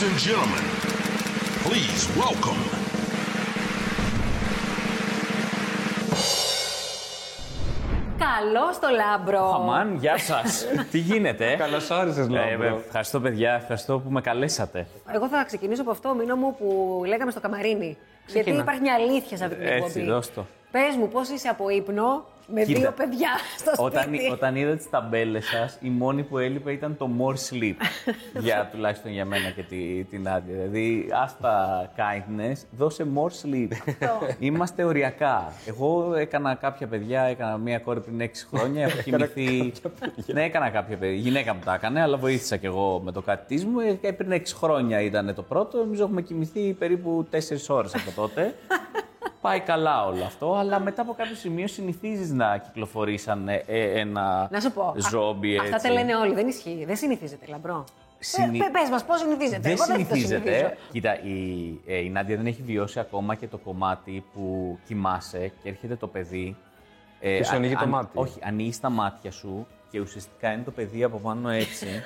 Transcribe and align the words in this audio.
Ladies 0.00 0.12
and 0.12 0.20
gentlemen, 0.28 0.64
please 1.64 2.02
welcome. 2.16 2.60
Καλώς 8.18 8.78
το 8.80 8.88
Λάμπρο. 8.96 9.54
Αμάν, 9.54 9.94
γεια 9.94 10.18
σας. 10.18 10.66
Τι 10.90 10.98
γίνεται, 10.98 11.46
ε; 11.52 11.56
Καλώς 11.56 11.80
όρισες, 12.00 12.20
Ε, 12.20 12.26
Λάμπρο. 12.28 12.82
ευχαριστώ, 12.86 13.20
παιδιά. 13.20 13.52
Ευχαριστώ 13.54 13.98
που 13.98 14.10
με 14.10 14.20
καλέσατε. 14.20 14.86
Εγώ 15.14 15.28
θα 15.28 15.44
ξεκινήσω 15.44 15.82
από 15.82 15.90
αυτό, 15.90 16.14
Μίνω 16.14 16.36
μου, 16.36 16.54
που 16.56 17.02
λέγαμε 17.06 17.30
στο 17.30 17.40
καμαρίνι. 17.40 17.96
Γιατί 18.26 18.50
υπάρχει 18.50 18.80
μια 18.80 18.94
αλήθεια 18.94 19.36
σε 19.36 19.44
αυτή 19.44 19.56
την 19.56 19.66
εκπομπή. 19.66 19.84
Έτσι, 19.86 20.04
δώσ' 20.04 20.32
το. 20.32 20.46
Πες 20.70 20.96
μου, 20.98 21.08
πώς 21.08 21.28
είσαι 21.28 21.48
από 21.48 21.68
ύπνο; 21.68 22.24
Με 22.52 22.62
Κοίτα, 22.64 22.80
δύο 22.80 22.92
παιδιά 22.92 23.28
στο 23.58 23.84
Όταν, 23.84 24.02
σπίτι. 24.02 24.30
όταν 24.30 24.56
είδα 24.56 24.76
τις 24.76 24.90
ταμπέλες 24.90 25.46
σας, 25.46 25.78
η 25.80 25.88
μόνη 25.88 26.22
που 26.22 26.38
έλειπε 26.38 26.72
ήταν 26.72 26.96
το 26.96 27.10
more 27.20 27.34
sleep. 27.50 27.74
για 28.44 28.68
τουλάχιστον 28.72 29.12
για 29.12 29.24
μένα 29.24 29.50
και 29.50 29.62
τη, 29.62 30.04
την 30.04 30.28
Άντια. 30.28 30.54
Δηλαδή, 30.54 31.08
άστα 31.22 31.84
kindness, 31.96 32.56
δώσε 32.70 33.06
more 33.14 33.46
sleep. 33.46 33.68
Είμαστε 34.38 34.84
οριακά. 34.84 35.52
Εγώ 35.66 36.14
έκανα 36.14 36.54
κάποια 36.54 36.86
παιδιά, 36.86 37.22
έκανα 37.22 37.56
μία 37.56 37.78
κόρη 37.78 38.00
πριν 38.00 38.20
6 38.20 38.28
χρόνια. 38.54 38.84
Έχω 38.84 39.02
κοιμηθεί. 39.02 39.72
ναι, 40.26 40.44
έκανα 40.44 40.70
κάποια 40.70 40.96
παιδιά. 40.96 41.14
Η 41.14 41.18
γυναίκα 41.18 41.54
μου 41.54 41.60
τα 41.64 41.74
έκανε, 41.74 42.00
αλλά 42.00 42.16
βοήθησα 42.16 42.56
κι 42.56 42.66
εγώ 42.66 43.00
με 43.04 43.12
το 43.12 43.22
κάτι 43.22 43.54
της 43.54 43.64
μου. 43.64 43.80
Ε, 44.00 44.10
πριν 44.12 44.32
6 44.32 44.40
χρόνια 44.54 45.00
ήταν 45.00 45.34
το 45.34 45.42
πρώτο. 45.42 45.78
Νομίζω 45.78 46.02
έχουμε 46.04 46.22
κοιμηθεί 46.22 46.72
περίπου 46.72 47.26
4 47.32 47.36
ώρες 47.68 47.94
από 47.94 48.10
τότε. 48.14 48.54
Πάει 49.40 49.60
καλά 49.60 50.06
όλο 50.06 50.24
αυτό, 50.24 50.54
αλλά 50.54 50.80
μετά 50.80 51.02
από 51.02 51.14
κάποιο 51.14 51.34
σημείο 51.34 51.66
συνηθίζεις 51.66 52.30
να 52.32 52.56
κυκλοφορείς 52.58 53.22
σαν 53.22 53.48
ε, 53.48 53.64
ε, 53.66 54.00
ένα 54.00 54.48
Να 54.50 54.60
σου 54.60 54.72
πω. 54.72 54.94
ζόμπι 55.10 55.56
α- 55.56 55.62
Αυτά 55.62 55.74
έτσι. 55.74 55.86
τα 55.88 55.92
λένε 55.92 56.14
όλοι. 56.16 56.34
Δεν 56.34 56.48
ισχύει. 56.48 56.84
Δεν 56.86 56.96
συνηθίζεται, 56.96 57.46
λαμπρό. 57.48 57.84
Συνη- 58.18 58.60
Ε, 58.62 58.68
πες 58.72 58.88
μας, 58.90 59.04
πώς 59.04 59.20
συνηθίζεται; 59.20 59.60
Δεν 59.60 59.72
Εγώ 59.72 59.84
δεν 59.86 59.96
το 59.96 60.02
συνηθίζεται. 60.14 60.50
συνηθίζω. 60.52 60.74
Κοίτα, 60.92 61.22
η, 61.22 61.80
ε, 61.86 61.96
η 61.96 62.08
Νάντια 62.10 62.36
δεν 62.36 62.46
έχει 62.46 62.62
βιώσει 62.62 63.00
ακόμα 63.00 63.34
και 63.34 63.46
το 63.46 63.58
κομμάτι 63.58 64.24
που 64.34 64.78
κοιμάσαι 64.86 65.52
και 65.62 65.68
έρχεται 65.68 65.96
το 65.96 66.06
παιδί. 66.06 66.56
Ε, 67.20 67.36
Και 67.36 67.44
σου 67.44 67.50
αν- 67.50 67.56
ανοίγει 67.56 67.74
το 67.74 67.80
αν- 67.82 67.88
μάτι. 67.88 68.08
Όχι, 68.14 68.38
ανοίγεις 68.42 68.80
τα 68.80 68.90
μάτια 68.90 69.30
σου 69.30 69.66
και 69.90 70.00
ουσιαστικά 70.00 70.52
είναι 70.52 70.62
το 70.62 70.70
παιδί 70.70 71.04
από 71.04 71.18
πάνω 71.18 71.48
έτσι. 71.48 71.86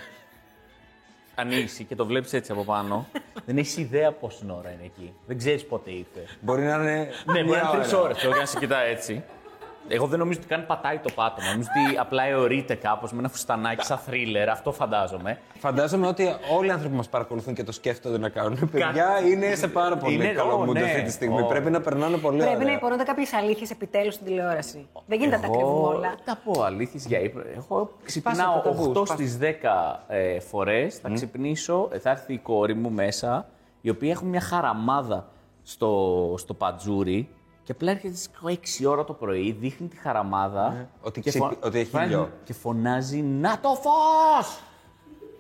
ανοίξει 1.35 1.85
και 1.85 1.95
το 1.95 2.07
βλέπεις 2.07 2.33
έτσι 2.33 2.53
από 2.53 2.65
πάνω. 2.65 3.07
δεν 3.47 3.59
έχεις 3.59 3.77
ιδέα 3.77 4.13
πόση 4.13 4.47
ώρα 4.49 4.71
είναι 4.71 4.85
εκεί. 4.85 5.15
Δεν 5.27 5.39
ξέρεις 5.39 5.67
πότε 5.67 5.91
ήρθε. 5.91 6.27
Μπορεί 6.41 6.63
να 6.63 6.75
είναι. 6.75 7.09
Ναι, 7.25 7.33
μπορεί 7.33 7.45
μια 7.45 7.63
να 7.63 7.69
είναι 7.69 7.79
τρεις 7.79 7.93
ώρα. 7.93 8.03
ώρες. 8.03 8.25
Εγώ 8.25 8.35
να 8.35 8.45
σε 8.47 8.59
κοιτά 8.59 8.79
έτσι. 8.81 9.25
Εγώ 9.89 10.07
δεν 10.07 10.19
νομίζω 10.19 10.39
ότι 10.39 10.49
καν 10.49 10.67
πατάει 10.67 10.99
το 10.99 11.11
πάτωμα. 11.15 11.49
Νομίζω 11.51 11.69
ότι 11.87 11.99
απλά 11.99 12.23
αιωρείται 12.25 12.75
κάπως 12.75 13.13
με 13.13 13.19
ένα 13.19 13.29
φουστανάκι 13.29 13.85
σαν 13.85 13.99
θρίλερ. 13.99 14.49
Αυτό 14.49 14.73
φαντάζομαι. 14.73 15.39
Φαντάζομαι 15.59 16.07
ότι 16.07 16.35
όλοι 16.57 16.67
οι 16.67 16.71
άνθρωποι 16.71 16.91
που 16.91 16.97
μας 16.97 17.09
παρακολουθούν 17.09 17.55
και 17.55 17.65
το 17.65 17.73
σκέφτονται 17.73 18.19
να 18.19 18.29
κάνουν. 18.29 18.69
Παιδιά 18.71 19.21
είναι 19.31 19.55
σε 19.55 19.69
πάρα 19.69 19.97
πολύ 19.97 20.15
Είναι- 20.15 20.27
καλό 20.33 20.53
ω, 20.55 20.63
mood 20.69 20.73
ναι. 20.73 20.83
αυτή 20.83 21.03
τη 21.03 21.11
στιγμή. 21.11 21.41
Ω. 21.41 21.47
Πρέπει 21.47 21.71
να 21.71 21.81
περνάνε 21.81 22.17
πολύ 22.17 22.37
Πρέπει 22.39 22.57
να 22.57 22.63
ωραία. 22.63 22.75
υπονούνται 22.75 23.03
κάποιες 23.03 23.33
αλήθειες 23.33 23.71
επιτέλους 23.71 24.15
στην 24.15 24.27
τηλεόραση. 24.27 24.89
Δεν 25.07 25.19
γίνεται 25.19 25.37
να 25.37 25.43
τα 25.43 25.49
κρύβουμε 25.49 25.71
Εγώ 25.79 25.89
όλα. 25.89 26.15
τα 26.25 26.39
πω 26.45 26.63
αλήθεια 26.63 27.01
για 27.07 27.21
ύπνο. 27.21 27.43
Εγώ 27.57 27.91
ξυπνάω 28.05 28.61
το 28.61 28.69
ταμπούς, 28.71 28.87
8 28.87 29.07
σπάσε. 29.07 29.13
στις 29.13 29.37
10 29.39 30.05
ε, 30.09 30.41
φορές. 30.41 30.97
Θα 30.99 31.11
ξυπνήσω, 31.15 31.89
ε, 31.93 31.99
θα 31.99 32.11
έρθει 32.11 32.33
η 32.33 32.39
κόρη 32.39 32.75
μου 32.75 32.91
μέσα, 32.91 33.47
η 33.81 33.91
οποία 33.91 34.11
έχουν 34.11 34.29
μια 34.29 34.41
χαραμάδα 34.41 35.29
στο, 35.63 36.35
στο 36.39 36.55
πατζούρι. 36.55 37.29
Και 37.65 37.73
απλά 37.73 37.91
έρχεται 37.91 38.15
στις 38.17 38.31
6 38.83 38.87
ώρα 38.91 39.05
το 39.05 39.13
πρωί, 39.13 39.53
δείχνει 39.53 39.87
τη 39.89 39.97
χαραμάδα. 39.97 40.89
ότι 41.01 41.21
και 41.21 41.31
ξυπ- 41.31 41.65
ότι 41.65 41.79
έχει 41.79 41.91
φωνάζει- 41.91 42.11
ήλιο. 42.13 42.31
Και 42.45 42.53
φωνάζει 42.53 43.21
Να 43.23 43.59
το 43.61 43.69
φως! 43.69 44.61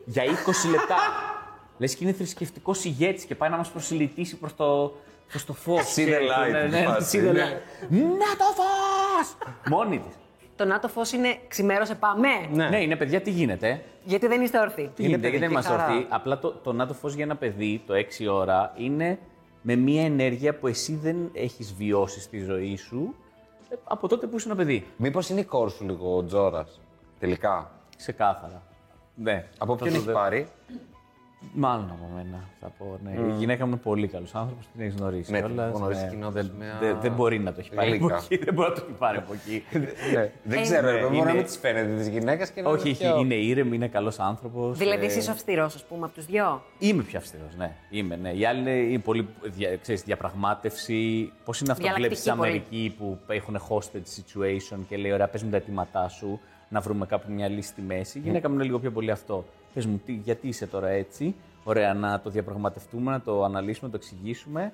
Για 0.04 0.22
20 0.24 0.68
λεπτά. 0.70 0.96
Λες 1.78 1.94
και 1.94 2.04
είναι 2.04 2.12
θρησκευτικό 2.12 2.74
ηγέτη 2.82 3.26
και 3.26 3.34
πάει 3.34 3.50
να 3.50 3.56
μας 3.56 3.68
προσιλητήσει 3.70 4.36
προς 4.36 4.54
το, 4.56 4.94
προς 5.28 5.44
το 5.44 5.52
φως. 5.52 5.94
See 5.96 6.00
the 6.08 6.10
light, 6.12 6.70
Ναι, 6.70 6.82
φάση, 6.84 7.18
see 7.18 7.28
the 7.28 7.32
ναι. 7.32 7.42
light. 7.42 7.92
Να 7.96 8.36
το 8.36 8.44
φως! 8.56 9.36
Μόνη 9.68 9.98
της. 9.98 10.14
Το 10.56 10.64
να 10.64 10.78
το 10.78 10.88
φως 10.88 11.12
είναι 11.12 11.38
ξημέρωσε 11.48 11.94
πάμε. 11.94 12.28
Ναι. 12.52 12.68
Ναι, 12.68 12.80
είναι 12.82 12.96
παιδιά, 12.96 13.20
τι 13.20 13.30
γίνεται; 13.30 13.84
Γιατί 14.04 14.26
δεν 14.26 14.40
είστε 14.42 14.58
όρθιοι. 14.58 14.90
Τι 14.94 15.02
γίνεται, 15.02 15.28
γιατί 15.28 15.38
δεν 15.38 15.48
παιδική 15.48 15.52
είμαστε 15.52 15.70
χαρά. 15.70 15.86
ορθοί. 15.94 16.06
Απλά 16.10 16.38
το, 16.38 16.50
το 16.52 16.72
να 16.72 16.86
το 16.86 16.94
φως 16.94 17.14
για 17.14 17.24
ένα 17.24 17.36
παιδί 17.36 17.82
το 17.86 17.94
6 17.94 18.26
ώρα 18.32 18.72
είναι 18.76 19.18
με 19.66 19.74
μια 19.76 20.02
ενέργεια 20.04 20.58
που 20.58 20.66
εσύ 20.66 20.94
δεν 20.96 21.16
έχεις 21.32 21.74
βιώσει 21.74 22.20
στη 22.20 22.38
ζωή 22.38 22.76
σου 22.76 23.14
ε, 23.68 23.74
από 23.84 24.08
τότε 24.08 24.26
που 24.26 24.36
είσαι 24.36 24.46
ένα 24.48 24.56
παιδί. 24.56 24.86
Μήπως 24.96 25.28
είναι 25.28 25.40
η 25.40 25.44
κόρη 25.44 25.70
σου 25.70 25.84
λίγο 25.84 26.16
ο 26.16 26.24
Τζόρας. 26.24 26.80
Τελικά; 27.18 27.70
Ξεκάθαρα. 27.96 28.62
Ναι. 29.14 29.48
Από 29.58 29.76
Θα 29.76 29.82
ποιον 29.82 29.88
το 29.88 29.96
έχει 29.96 30.06
δε- 30.06 30.12
πάρει; 30.12 30.48
Μάλλον 31.52 31.84
από 31.90 32.10
μένα, 32.14 32.44
θα 32.60 32.68
πω. 32.78 32.98
Ναι. 33.04 33.10
Η 33.32 33.36
γυναίκα 33.38 33.64
μου 33.66 33.70
είναι 33.72 33.80
πολύ 33.80 34.06
καλός 34.08 34.34
άνθρωπος, 34.34 34.66
την 34.72 34.80
έχεις 34.80 34.94
γνωρίσει. 34.94 35.32
Ναι, 35.32 35.38
την 35.38 35.46
κιόλας, 35.46 35.68
έχω 35.68 35.78
γνωρίσει 35.78 36.04
ναι. 36.04 36.10
κοινότητας 36.10 36.46
Δεν, 36.46 36.54
με, 36.58 36.66
δεν- 36.80 36.96
δεν 37.00 37.12
μπορεί 37.12 37.38
να 37.38 37.52
το 37.52 37.60
έχει 37.60 37.70
πάρει 37.74 37.90
από 37.92 37.98
γλύκα. 38.06 38.16
εκεί. 38.30 38.36
Δεν 38.44 38.54
μπορεί 38.54 38.68
να 38.68 38.74
το 38.74 38.82
έχει 38.88 38.98
πάρει 38.98 39.18
από 39.18 39.32
εκεί. 39.32 39.62
Ναι. 40.14 40.30
Δεν 40.42 40.58
Ε, 40.58 40.62
ξέρω, 40.62 40.90
ναι, 40.90 40.98
εγώ 40.98 41.08
μπορεί 41.08 41.16
να 41.20 41.22
είναι- 41.30 41.32
μην 41.34 41.44
τη 41.44 41.58
φαίνεται 41.58 41.94
της 41.94 42.08
γυναίκας 42.08 42.50
και 42.50 42.62
να 42.62 42.70
Όχι, 42.70 42.80
είναι 42.88 42.90
έχει- 42.90 43.04
πιο- 43.12 43.18
είναι 43.18 43.34
ήρεμη, 43.34 43.76
είναι 43.76 43.88
καλός 43.88 44.18
άνθρωπος. 44.18 44.78
Δηλαδή, 44.78 45.04
εσύ 45.06 45.18
είσαι 45.18 45.30
αυστηρός, 45.30 45.74
ας 45.74 45.84
πούμε, 45.84 46.04
από 46.04 46.14
τους 46.14 46.26
δυο; 46.26 46.62
Είμαι 46.78 47.02
πιο 47.02 47.18
αυστηρός, 47.18 47.56
ναι. 47.56 47.72
Είμαι, 47.90 48.16
ναι. 48.16 48.30
Οι 48.30 48.46
άλλοι 48.46 48.60
είναι, 48.60 48.70
είναι 48.70 48.98
πολύ 48.98 49.28
δια, 49.42 49.76
ξέρεις, 49.76 50.02
διαπραγμάτευση. 50.02 51.32
Πώς 51.44 51.60
είναι 51.60 51.72
αυτό 51.72 51.86
που 51.86 51.92
βλέπεις 51.96 52.22
Διαλλακτική 52.22 52.28
στην 52.28 52.36
πολύ. 52.36 52.48
Αμερική 52.48 52.94
που 52.98 53.18
έχουν 53.26 53.58
hostage 53.68 54.20
situation 54.20 54.78
και 54.88 54.96
λέει: 54.96 55.12
Ωραία, 55.12 55.28
πες 55.28 55.42
μου 55.42 55.50
τα 55.50 55.56
αιτήματά 55.56 56.08
σου, 56.08 56.40
να 56.68 56.80
βρούμε 56.80 57.06
κάπου 57.06 57.32
μια 57.32 57.48
λύση 57.48 57.68
στη 57.68 57.82
μέση. 57.82 58.18
Η 58.18 58.20
γυναίκα 58.24 58.48
μου 58.48 58.54
είναι 58.54 58.64
λίγο 58.64 58.78
πιο 58.78 58.90
πολύ 58.90 59.10
αυτό. 59.10 59.44
Πες 59.74 59.86
μου, 59.86 60.00
τι, 60.06 60.12
γιατί 60.12 60.48
είσαι 60.48 60.66
τώρα 60.66 60.88
έτσι; 60.88 61.34
Ωραία, 61.64 61.94
να 61.94 62.20
το 62.20 62.30
διαπραγματευτούμε, 62.30 63.10
να 63.10 63.20
το 63.20 63.44
αναλύσουμε, 63.44 63.86
να 63.86 63.98
το 63.98 64.00
εξηγήσουμε. 64.02 64.72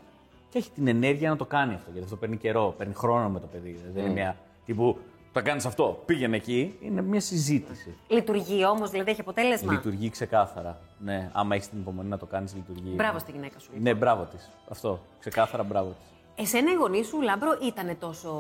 Και 0.51 0.59
έχει 0.59 0.71
την 0.71 0.87
ενέργεια 0.89 1.29
να 1.31 1.37
το 1.37 1.45
κάνει 1.45 1.75
αυτό. 1.75 1.91
Γιατί 1.91 2.05
αυτό 2.05 2.17
παίρνει 2.17 2.37
καιρό, 2.37 2.75
παίρνει 2.79 2.95
χρόνο 2.95 3.29
με 3.29 3.41
το 3.41 3.47
παιδί. 3.47 3.81
Δεν 3.95 4.05
είναι 4.05 4.13
μια 4.13 4.37
τύπου. 4.67 4.99
Θα 5.33 5.41
κάνεις 5.41 5.67
αυτό, 5.67 6.03
πήγαινε 6.07 6.37
εκεί. 6.37 6.79
Είναι 6.81 7.03
μια 7.03 7.21
συζήτηση. 7.21 7.95
Λειτουργεί 8.09 8.65
όμως, 8.65 8.91
δηλαδή 8.91 9.11
έχει 9.11 9.21
αποτέλεσμα. 9.21 9.73
Λειτουργεί 9.73 10.11
ξεκάθαρα. 10.11 10.81
Ναι, 10.99 11.31
άμα 11.33 11.55
έχεις 11.55 11.69
την 11.69 11.79
υπομονή 11.79 12.09
να 12.09 12.19
το 12.19 12.27
κάνεις, 12.27 12.55
λειτουργεί. 12.55 12.93
Μπράβο 12.97 13.19
στη 13.19 13.33
γυναίκα 13.33 13.59
σου. 13.59 13.71
Ναι, 13.81 13.95
μπράβο 13.95 14.25
της. 14.25 14.51
Αυτό. 14.69 15.01
Ξεκάθαρα 15.21 15.63
μπράβο 15.63 15.89
της. 15.89 16.45
Εσένα 16.45 16.73
οι 16.73 16.75
γονείς 16.75 17.07
σου, 17.07 17.21
Λάμπρο, 17.21 17.59
ήταν 17.63 17.97
τόσο 17.99 18.33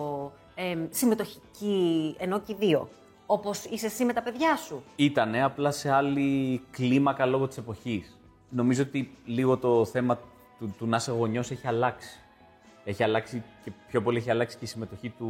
ε, 0.55 0.77
συμμετοχικοί, 0.91 2.15
ενώ 2.19 2.41
και 2.41 2.53
οι 2.53 2.57
δύο; 2.59 2.89
Όπως 3.33 3.65
είσαι 3.65 3.87
εσύ 3.87 4.05
με 4.05 4.13
τα 4.13 4.23
παιδιά 4.23 4.57
σου. 4.57 4.83
Ήτανε 4.97 5.43
απλά 5.43 5.71
σε 5.71 5.91
άλλη 5.91 6.61
κλίμακα 6.71 7.27
λόγω 7.27 7.47
της 7.49 7.57
εποχής. 7.57 8.19
Νομίζω 8.49 8.83
ότι 8.83 9.11
λίγο 9.25 9.57
το 9.57 9.85
θέμα 9.85 10.19
του, 10.59 10.75
του 10.79 10.87
να 10.87 10.97
είσαι 10.97 11.11
γονιός 11.13 11.51
έχει 11.51 11.67
αλλάξει. 11.67 12.19
Έχει 12.85 13.03
αλλάξει 13.03 13.43
και 13.65 13.71
πιο 13.89 14.03
πολύ 14.03 14.19
έχει 14.19 14.31
αλλάξει 14.31 14.57
και 14.59 14.65
η 14.65 14.69
συμμετοχή 14.69 15.09
του, 15.09 15.27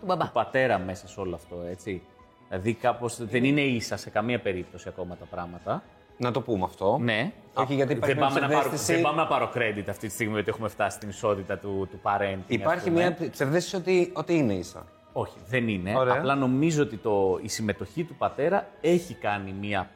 Του 0.00 0.06
μπαμπά. 0.06 0.28
πατέρα 0.30 0.78
μέσα 0.78 1.08
σε 1.08 1.20
όλο 1.20 1.34
αυτό, 1.34 1.56
έτσι. 1.70 2.02
Δηλαδή 2.48 2.74
κάπως 2.74 3.24
δεν 3.26 3.44
είναι 3.44 3.60
ίσα 3.60 3.96
σε 3.96 4.10
καμία 4.10 4.40
περίπτωση 4.40 4.88
ακόμα 4.88 5.16
τα 5.16 5.24
πράγματα. 5.24 5.82
Να 6.18 6.30
το 6.30 6.40
πούμε 6.40 6.64
αυτό. 6.64 6.98
Ναι. 7.00 7.32
Όχι, 7.54 7.74
γιατί 7.74 7.92
υπάρχει 7.92 8.14
δεν, 8.14 8.24
μια 8.24 8.28
πάμε 8.34 8.40
να 8.40 8.46
πάρω, 8.48 8.58
ψευδαίσθηση- 8.60 8.92
δεν 8.94 9.02
πάμε 9.02 9.22
να 9.22 9.26
πάρω 9.26 9.50
credit 9.54 9.84
αυτή 9.88 10.06
τη 10.06 10.12
στιγμή 10.12 10.32
γιατί 10.34 10.48
έχουμε 10.50 10.68
φτάσει 10.68 10.96
στην 10.96 11.08
ισότητα 11.08 11.58
του, 11.58 11.88
του 11.90 12.00
parenting. 12.02 12.38
ας 12.38 12.44
Υπάρχει 12.46 12.90
πούμε. 12.90 13.16
μια 13.18 13.30
ψευδέστηση 13.30 13.76
ότι, 13.76 14.10
ότι 14.14 14.34
είναι 14.36 14.52
ίσα. 14.54 14.86
Όχι, 15.18 15.36
δεν 15.48 15.68
είναι. 15.68 15.96
Ωραία. 15.96 16.14
Απλά 16.14 16.34
νομίζω 16.34 16.82
ότι 16.82 16.96
το, 16.96 17.38
η 17.42 17.48
συμμετοχή 17.48 18.04
του 18.04 18.14
πατέρα 18.14 18.68
έχει 18.80 19.14
κάνει 19.14 19.52
μία, 19.60 19.90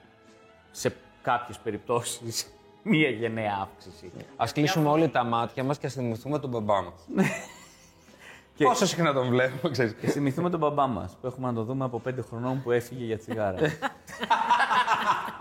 σε 0.71 0.95
κάποιες 1.23 1.59
περιπτώσεις, 1.59 2.47
μία 2.83 3.09
γενναία 3.09 3.59
αύξηση. 3.63 4.11
Α 4.37 4.45
κλείσουμε 4.53 4.89
όλοι 4.89 5.09
τα 5.09 5.25
μάτια 5.25 5.65
μας 5.65 5.79
και 5.79 5.87
ας 5.87 5.93
θυμηθούμε 5.95 6.39
τον 6.39 6.51
μπαμπά 6.51 6.83
μας. 6.83 7.09
Και- 8.55 8.65
Πόσο 8.65 8.87
συχνά 8.87 9.13
τον 9.13 9.29
βλέπουμε, 9.29 9.73
ξέρεις. 9.73 9.95
Και 9.95 10.07
θυμηθούμε 10.07 10.51
τον 10.51 10.59
μπαμπά 10.61 10.87
μας, 10.87 11.17
που 11.21 11.27
έχουμε 11.27 11.47
να 11.47 11.55
το 11.55 11.63
δούμε 11.63 11.85
από 11.85 11.99
πέντε 12.01 12.23
χρονών 12.23 12.63
που 12.63 12.71
έφυγε 12.71 13.05
για 13.05 13.19
τσιγάρα. 13.19 13.59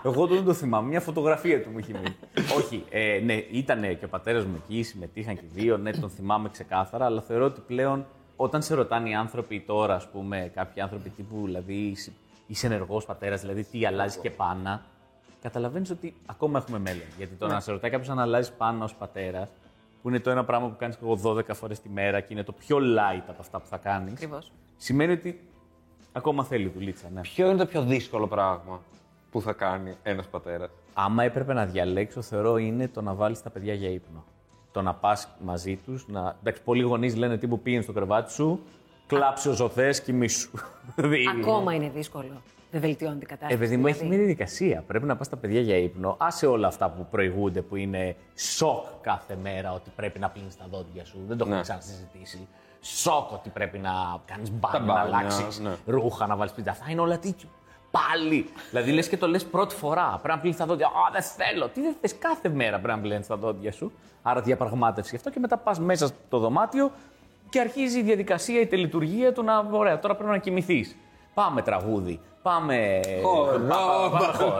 Εγώ 0.04 0.26
δεν 0.26 0.44
το 0.44 0.52
θυμάμαι. 0.54 0.88
Μια 0.88 1.00
φωτογραφία 1.00 1.62
του 1.62 1.70
μου 1.70 1.78
έχει 1.78 1.92
μείνει. 1.92 2.16
Όχι, 2.56 2.84
ε, 2.90 3.20
ναι, 3.24 3.34
ήταν 3.34 3.80
και 3.98 4.04
ο 4.04 4.08
πατέρας 4.08 4.44
μου 4.44 4.62
εκεί, 4.64 4.82
συμμετείχαν 4.82 5.34
και 5.34 5.42
οι 5.44 5.50
δύο, 5.52 5.76
ναι, 5.76 5.90
τον 5.92 6.10
θυμάμαι 6.10 6.48
ξεκάθαρα, 6.48 7.04
αλλά 7.04 7.20
θεωρώ 7.20 7.44
ότι 7.44 7.60
πλέον 7.66 8.06
όταν 8.42 8.62
σε 8.62 8.74
ρωτάνε 8.74 9.08
οι 9.08 9.14
άνθρωποι 9.14 9.60
τώρα, 9.60 9.94
ας 9.94 10.08
πούμε, 10.08 10.50
κάποιοι 10.54 10.82
άνθρωποι 10.82 11.08
τύπου, 11.10 11.40
δηλαδή 11.44 11.74
είσαι- 11.74 12.12
είσαι 12.46 12.66
ενεργός 12.66 13.04
πατέρας, 13.04 13.40
δηλαδή 13.40 13.64
τι 13.64 13.86
αλλάζει 13.86 14.18
και 14.18 14.30
πάνα, 14.30 14.82
καταλαβαίνεις 15.42 15.90
ότι 15.90 16.14
ακόμα 16.26 16.58
έχουμε 16.58 16.78
μέλλον. 16.78 17.06
Γιατί 17.16 17.34
το 17.34 17.46
να 17.46 17.60
σε 17.60 17.70
ρωτάει 17.72 17.90
κάποιος 17.90 18.08
αν 18.08 18.18
αλλάζει 18.18 18.52
πάνα 18.52 18.84
ως 18.84 18.94
πατέρας, 18.94 19.48
που 20.02 20.08
είναι 20.08 20.20
το 20.20 20.30
ένα 20.30 20.44
πράγμα 20.44 20.68
που 20.68 20.76
κάνεις 20.78 20.98
εγώ 21.02 21.16
12 21.16 21.54
φορές 21.54 21.80
τη 21.80 21.88
μέρα 21.88 22.20
και 22.20 22.32
είναι 22.32 22.42
το 22.42 22.52
πιο 22.52 22.76
light 22.78 23.22
από 23.28 23.40
αυτά 23.40 23.60
που 23.60 23.66
θα 23.66 23.76
κάνεις, 23.76 24.12
Ακριβώς. 24.12 24.52
σημαίνει 24.76 25.12
ότι 25.12 25.40
ακόμα 26.12 26.44
θέλει 26.44 26.68
δουλίτσα, 26.68 27.08
ναι. 27.14 27.20
Ποιο 27.20 27.46
είναι 27.48 27.58
το 27.58 27.66
πιο 27.66 27.82
δύσκολο 27.82 28.26
πράγμα 28.26 28.80
που 29.30 29.40
θα 29.40 29.52
κάνει 29.52 29.94
ένας 30.02 30.26
πατέρας; 30.26 30.70
Άμα 30.94 31.24
έπρεπε 31.24 31.52
να 31.52 31.66
διαλέξω, 31.66 32.22
θεωρώ 32.22 32.56
είναι 32.56 32.88
το 32.88 33.02
να 33.02 33.14
βάλεις 33.14 33.42
τα 33.42 33.50
παιδιά 33.50 33.74
για 33.74 33.88
ύπνο. 33.88 34.24
Το 34.72 34.82
να 34.82 34.94
πας 34.94 35.28
μαζί 35.44 35.76
τους. 35.76 36.04
Να... 36.08 36.36
Εντάξει, 36.40 36.62
πολλοί 36.62 36.82
γονείς 36.82 37.16
λένε 37.16 37.38
τύπου 37.38 37.60
πήγαινε 37.60 37.82
στο 37.82 37.92
κρεβάτι 37.92 38.32
σου, 38.32 38.60
Κλάψε 39.06 39.48
όσο 39.48 39.68
θε, 39.68 39.90
κοιμήσου. 40.04 40.50
Δηλαδή, 40.96 41.24
Ακόμα 41.40 41.74
είναι 41.74 41.88
δύσκολο. 41.94 42.42
Δεν 42.70 42.80
βελτιώνει 42.80 43.18
την 43.18 43.26
Ε, 43.30 43.30
κατάσταση. 43.30 43.56
παιδί 43.58 43.76
μου, 43.76 43.86
έχει 43.86 43.94
δηλαδή. 43.98 44.16
μια 44.16 44.24
διαδικασία. 44.24 44.84
Πρέπει 44.86 45.06
να 45.06 45.16
πας 45.16 45.28
τα 45.28 45.36
παιδιά 45.36 45.60
για 45.60 45.76
ύπνο. 45.76 46.16
Άσε 46.18 46.46
όλα 46.46 46.66
αυτά 46.66 46.90
που 46.90 47.06
προηγούνται, 47.10 47.62
που 47.62 47.76
είναι 47.76 48.16
σοκ 48.34 48.84
κάθε 49.00 49.36
μέρα 49.42 49.72
ότι 49.72 49.90
πρέπει 49.96 50.18
να 50.18 50.28
πλύνεις 50.28 50.56
τα 50.56 50.66
δόντια 50.70 51.04
σου. 51.04 51.18
Δεν 51.26 51.36
το 51.36 51.42
έχουμε 51.42 51.56
Ναι. 51.56 51.62
ξανασυζητήσει. 51.62 52.48
Σοκ 52.80 53.32
ότι 53.32 53.48
πρέπει 53.48 53.78
να 53.78 53.90
κάνεις 54.24 54.50
μπάνιο, 54.50 54.78
να 54.78 54.84
μπάνια, 54.94 55.18
αλλάξεις 55.18 55.58
ναι. 55.60 55.70
ρούχα, 55.86 56.26
να 56.26 56.36
βάλεις 56.36 56.52
πίτσα. 56.52 56.70
Αυτά 56.70 56.90
είναι 56.90 57.00
όλα 57.00 57.18
τι. 57.18 57.34
Πάλι! 57.90 58.50
δηλαδή 58.70 58.92
λες 58.92 59.08
και 59.08 59.16
το 59.16 59.28
λες 59.28 59.44
πρώτη 59.44 59.74
φορά. 59.74 60.18
Πρέπει 60.22 60.34
να 60.34 60.38
πλύνει 60.38 60.56
τα 60.56 60.66
δόντια. 60.66 60.86
Α, 60.86 61.10
δεν 61.12 61.22
θέλω. 61.22 61.68
Τι 61.68 61.80
δεν 61.80 61.96
θες 62.00 62.18
κάθε 62.18 62.48
μέρα 62.48 62.78
πρέπει 62.78 62.98
να 62.98 63.02
πλύνει 63.02 63.24
τα 63.26 63.36
δόντια 63.36 63.72
σου. 63.72 63.92
Άρα 64.22 64.40
διαπραγμάτευση 64.40 65.10
γι' 65.10 65.16
αυτό 65.16 65.30
και 65.30 65.38
μετά 65.38 65.56
πας 65.56 65.78
μέσα 65.80 66.06
στο 66.06 66.38
δωμάτιο 66.38 66.92
και 67.48 67.60
αρχίζει 67.60 67.98
η 67.98 68.02
διαδικασία, 68.02 68.60
η 68.60 68.66
τελειτουργία 68.66 69.32
του 69.32 69.42
να. 69.42 69.58
Ωραία, 69.70 69.98
τώρα 69.98 70.14
πρέπει 70.14 70.30
να 70.30 70.38
κοιμηθείς. 70.38 70.96
Πάμε 71.34 71.62
τραγούδι. 71.62 72.20
Πάμε. 72.42 73.00
Χορό, 73.22 73.58
Πα- 73.68 73.76
πα- 74.10 74.18
πάμε. 74.18 74.36
χορό. 74.36 74.56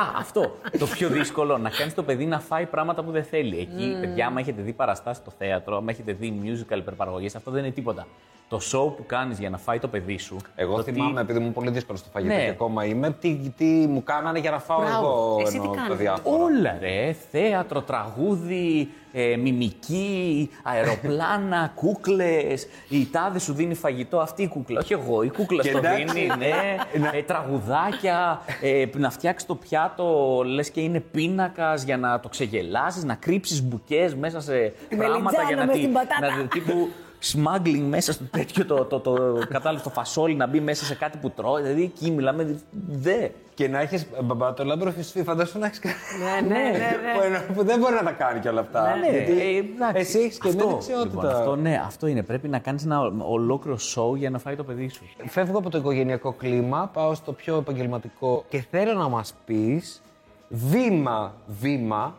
Α, 0.00 0.18
αυτό. 0.18 0.40
Το 0.78 0.86
πιο 0.86 1.08
δύσκολο, 1.08 1.58
να 1.58 1.70
κάνεις 1.70 1.94
το 1.94 2.02
παιδί 2.02 2.26
να 2.26 2.40
φάει 2.40 2.66
πράγματα 2.66 3.02
που 3.02 3.10
δεν 3.10 3.24
θέλει. 3.24 3.58
Εκεί, 3.58 3.96
παιδιά, 4.00 4.26
άμα 4.26 4.40
έχετε 4.40 4.62
δει 4.62 4.72
παραστάσεις 4.72 5.22
στο 5.22 5.32
θέατρο, 5.38 5.76
άμα 5.76 5.90
έχετε 5.90 6.12
δει 6.12 6.40
musical 6.44 6.76
υπερπαραγωγές, 6.76 7.36
αυτό 7.36 7.50
δεν 7.50 7.64
είναι 7.64 7.72
τίποτα. 7.72 8.06
Το 8.48 8.56
show 8.72 8.96
που 8.96 9.04
κάνεις 9.06 9.38
για 9.38 9.50
να 9.50 9.58
φάει 9.58 9.78
το 9.78 9.88
παιδί 9.88 10.18
σου. 10.18 10.36
Εγώ 10.54 10.76
το 10.76 10.82
τι- 10.82 10.92
θυμάμαι, 10.92 11.20
επειδή 11.20 11.38
μου 11.38 11.52
πολύ 11.52 11.70
δύσκολο 11.70 11.98
στο 11.98 12.08
φαγητό 12.12 12.34
Ναι. 12.34 12.42
και 12.44 12.48
ακόμα 12.50 12.84
είμαι, 12.84 13.10
τι, 13.10 13.52
τι 13.56 13.64
μου 13.64 14.02
κάνανε 14.02 14.38
για 14.38 14.50
να 14.50 14.58
φάω 14.58 14.78
Μπράβο. 14.80 15.06
εγώ 15.06 15.36
Εσύ 15.46 15.56
ενώ 15.56 15.62
τι 15.64 15.76
το 15.76 15.82
κάνεις; 15.82 15.96
διάφορα. 15.96 16.44
Όλα 16.44 16.76
ρε, 16.80 17.16
θέατρο, 17.30 17.80
τραγούδι, 17.80 18.88
ε, 19.18 19.36
μιμική, 19.36 20.50
αεροπλάνα, 20.62 21.72
κούκλες, 21.80 22.66
η 22.88 23.08
τάδε 23.10 23.38
σου 23.38 23.52
δίνει 23.52 23.74
φαγητό, 23.74 24.18
αυτή 24.18 24.42
η 24.42 24.48
κούκλα, 24.48 24.80
όχι 24.80 24.92
εγώ, 24.92 25.22
η 25.22 25.30
κούκλα 25.30 25.62
Και 25.62 25.68
στο 25.68 25.78
εντάξει. 25.78 26.04
δίνει, 26.04 26.26
ναι, 26.38 27.08
ε, 27.12 27.22
τραγουδάκια, 27.22 28.40
ε, 28.62 28.84
να 28.96 29.10
φτιάξεις 29.10 29.48
το 29.48 29.54
πιάτο, 29.54 30.40
λες 30.44 30.70
και 30.70 30.80
είναι 30.80 31.00
πίνακας 31.00 31.82
για 31.82 31.96
να 31.96 32.20
το 32.20 32.28
ξεγελάσεις, 32.28 33.04
να 33.04 33.14
κρύψεις 33.14 33.62
μπουκές 33.62 34.14
μέσα 34.14 34.40
σε 34.40 34.72
πράγματα 34.96 35.42
για 35.42 35.56
μελιτζάνα 35.56 36.20
να, 36.20 36.36
μες 36.36 36.88
τη- 37.20 37.26
στην 37.26 37.42
πατάτα. 37.42 37.60
να 37.62 37.62
τύπου 37.62 37.82
smuggling 37.84 37.88
μέσα 37.88 38.12
στο 38.12 38.24
τέτοιο 38.24 38.66
το, 38.66 38.84
το, 38.84 39.00
το, 39.00 39.38
κατάλαβες, 39.48 39.82
το 39.82 39.90
φασόλι 39.90 40.34
να 40.34 40.46
μπει 40.46 40.60
μέσα 40.60 40.84
σε 40.84 40.94
κάτι 40.94 41.18
που 41.18 41.30
τρώει, 41.30 41.62
δηλαδή 41.62 41.82
εκεί 41.82 42.10
μιλάμε, 42.10 42.60
δε. 42.88 43.28
Και 43.54 43.68
να 43.68 43.80
έχεις 43.80 44.06
μπαμπά 44.24 44.54
το 44.54 44.64
λάμπρο 44.64 44.90
φυσφή, 44.90 45.22
φαντάσου 45.22 45.58
να 45.58 45.66
έχεις 45.66 45.78
κάνει. 45.78 45.94
Ναι, 46.42 46.48
ναι, 46.48 46.62
ναι, 46.62 46.68
ναι. 46.68 46.78
που, 47.16 47.22
εννοώ- 47.24 47.42
που 47.54 47.64
δεν 47.64 47.78
μπορεί 47.78 47.94
να 47.94 48.02
τα 48.02 48.10
κάνει 48.12 48.40
και 48.40 48.48
όλα 48.48 48.60
αυτά. 48.60 48.96
Ναι, 48.96 49.08
Γιατί 49.10 49.32
ε, 49.32 49.56
εντάξει. 49.58 50.00
εσύ 50.00 50.18
έχεις 50.18 50.38
και 50.38 50.48
μια 50.48 50.56
Αυτό, 50.56 50.68
δεξιότητα. 50.70 51.08
λοιπόν, 51.08 51.26
αυτό, 51.26 51.56
ναι, 51.56 51.82
αυτό 51.86 52.06
είναι. 52.06 52.22
Πρέπει 52.22 52.48
να 52.48 52.58
κάνεις 52.58 52.84
ένα 52.84 53.00
ολόκληρο 53.18 53.76
show 53.94 54.16
για 54.16 54.30
να 54.30 54.38
φάει 54.38 54.56
το 54.56 54.64
παιδί 54.64 54.88
σου. 54.88 55.02
Φεύγω 55.26 55.58
από 55.58 55.70
το 55.70 55.78
οικογενειακό 55.78 56.32
κλίμα, 56.32 56.90
πάω 56.92 57.14
στο 57.14 57.32
πιο 57.32 57.56
επαγγελματικό 57.56 58.44
και 58.48 58.64
θέλω 58.70 58.92
να 58.92 59.08
μας 59.08 59.34
πεις 59.44 60.02
βήμα-βήμα 60.48 62.14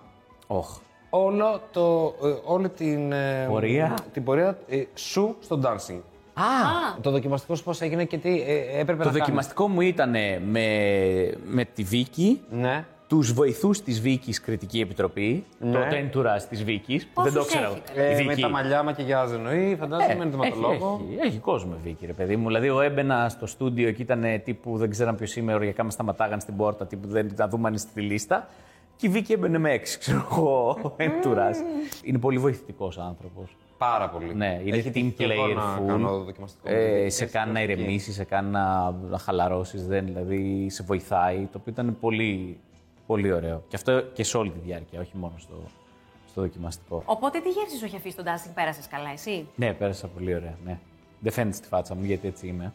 Όχ. 0.48 0.78
Όλο 1.10 1.62
το, 1.72 2.16
ε, 2.24 2.34
όλη 2.44 2.70
την, 2.70 3.12
ε, 3.12 3.46
Πορεία. 3.50 3.94
την 4.14 4.24
πορεία 4.24 4.58
ε, 4.68 4.84
σου 4.94 5.36
στο 5.40 5.60
dancing. 5.64 6.00
Α, 6.34 6.44
Το 7.02 7.12
δοκιμαστικό 7.12 7.56
σου 7.56 7.64
πώς 7.64 7.82
έγινε 7.82 8.04
και 8.06 8.18
τι 8.18 8.42
ε, 8.42 8.80
έπρεπε 8.80 9.04
το 9.04 9.10
να 9.10 9.18
δοκιμαστικό 9.18 9.68
μου 9.68 9.82
ήταν 9.82 10.10
με, 10.10 10.68
με 11.46 11.66
τη 11.74 11.84
Βίκη, 11.84 12.42
κάνεις. 12.50 12.66
Ναι. 12.66 12.86
τους 13.08 13.34
βοηθούς 13.34 13.82
της 13.82 14.02
Βίκης 14.02 14.42
Κριτική 14.42 14.80
Επιτροπή, 14.80 15.46
Ναι. 15.60 15.72
το 15.72 15.80
τέντουρας 15.90 16.48
της 16.48 16.64
Βίκης, 16.64 17.08
που 17.14 17.22
δεν 17.22 17.34
Πόσους 17.34 17.52
το 17.52 17.58
ξέρω. 17.58 17.72
έχετε; 17.72 18.02
Η 18.02 18.14
Ε, 18.14 18.24
με 18.24 18.30
Βίκη. 18.30 18.42
τα 18.42 18.50
μαλλιά 18.50 18.84
μακιγιάζ 18.84 19.32
εννοεί, 19.32 19.76
φαντάζομαι, 19.80 20.08
με 20.08 20.14
έχει, 20.14 20.22
ενδυματολόγο. 20.22 21.02
έχει, 21.20 21.28
έχει 21.28 21.38
κόσμο 21.38 21.72
η 21.78 21.82
Βίκη, 21.84 22.06
ρε 22.06 22.14
παιδί 22.14 22.36
μου. 22.36 22.48
Δηλαδή, 22.48 22.68
εγώ 22.68 22.82
έμπαινα 22.82 23.30
στο 23.30 23.46
στούντιο 23.48 23.92
και 23.92 24.02
ήταν 24.02 24.24
τύπου 24.44 24.78
δεν 24.78 24.90
ξέραν 24.90 25.16
ποιος 25.16 25.36
είμαι, 25.36 25.54
οριακά 25.54 25.84
με 25.84 25.92
σταματάγαν 25.92 26.40
στην 26.40 26.56
πόρτα, 26.56 26.86
τύπου 26.88 27.08
δεν 27.08 27.32
να 27.36 27.48
δούμε 27.48 27.68
αν 27.68 27.74
είσαι 27.74 27.88
στη 27.90 28.02
λίστα. 28.02 28.48
Και 29.00 29.08
η 29.08 29.10
Βίκη 29.10 29.34
έμπαινε 29.34 29.58
με 29.58 29.72
έξι, 29.72 29.98
ξέρω 29.98 30.28
εγώ, 30.32 30.70
ο 30.84 30.94
έντουρας. 30.98 31.58
Είναι 32.04 32.18
πολύ 32.18 32.38
βοηθητικός 32.38 32.98
άνθρωπος. 32.98 33.56
Πάρα 33.78 34.10
πολύ. 34.10 34.36
Ναι, 34.36 34.62
είναι 34.66 34.78
Έχει 34.78 34.90
team 34.90 34.94
τύχει 34.94 35.12
και 35.12 35.24
εγώ 35.24 35.46
player 35.46 35.56
να 35.56 35.78
full. 35.80 35.86
κάνω 35.88 36.24
δοκιμαστικό. 36.24 36.70
Ε, 36.70 37.10
σε 37.10 37.26
κάνει 37.26 37.52
να 37.52 37.62
ηρεμήσεις, 37.62 38.16
σε 38.16 38.24
κάνει 38.24 38.50
να, 38.50 38.92
να 38.92 39.18
χαλαρώσεις, 39.18 39.88
δεν, 39.88 40.06
δηλαδή 40.06 40.70
σε 40.70 40.84
βοηθάει. 40.84 41.38
Το 41.38 41.58
οποίο 41.62 41.72
ήταν 41.72 41.98
πολύ, 42.00 42.60
πολύ 43.06 43.32
ωραίο. 43.32 43.64
Και 43.68 43.76
αυτό 43.76 44.02
και 44.02 44.24
σε 44.24 44.38
όλη 44.38 44.50
τη 44.50 44.60
διάρκεια, 44.60 45.00
όχι 45.00 45.12
μόνο 45.14 45.34
στο, 45.38 45.56
στο 46.30 46.42
δοκιμαστικό. 46.42 47.04
Οπότε 47.06 47.40
τι 47.40 47.50
γεύση 47.50 47.78
σου 47.78 47.86
έχει 47.86 47.96
αφήσει 47.96 48.16
τον 48.16 48.26
dancing, 48.26 48.52
πέρασες 48.54 48.88
καλά, 48.88 49.10
εσύ; 49.14 49.48
Ναι, 49.56 49.74
πέρασα 49.74 50.08
πολύ 50.08 50.36
ωραία. 50.36 50.56
Ναι. 50.66 50.80
Δεν 51.20 51.32
φαίνεται 51.32 51.56
στη 51.56 51.68
φάτσα 51.68 51.96
μου 51.96 52.04
γιατί 52.04 52.28
έτσι 52.28 52.48
είμαι. 52.48 52.74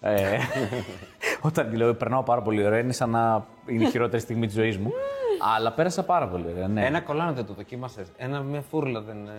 Ε, 0.00 0.38
όταν 1.48 1.74
λέω 1.76 1.94
περνάω 1.94 2.22
πάρα 2.22 2.42
πολύ 2.42 2.66
ωραία, 2.66 2.78
είναι 2.78 2.92
σαν 2.92 3.10
να 3.10 3.46
είναι 3.66 3.84
η 3.84 3.90
χειρότερη 3.90 4.22
στιγμή 4.22 4.46
της 4.46 4.54
ζωής 4.54 4.78
μου. 4.78 4.92
Αλλά 5.56 5.72
πέρασα 5.72 6.02
πάρα 6.04 6.28
πολύ 6.28 6.44
ωραία. 6.52 6.68
Ναι. 6.68 6.86
Ένα 6.86 7.00
κολλάνο 7.00 7.32
δεν 7.32 7.46
το 7.46 7.52
δοκίμασες. 7.52 8.06
Ένα 8.16 8.40
μια 8.40 8.60
φούρλα 8.70 9.00
δεν. 9.00 9.16
ε, 9.26 9.30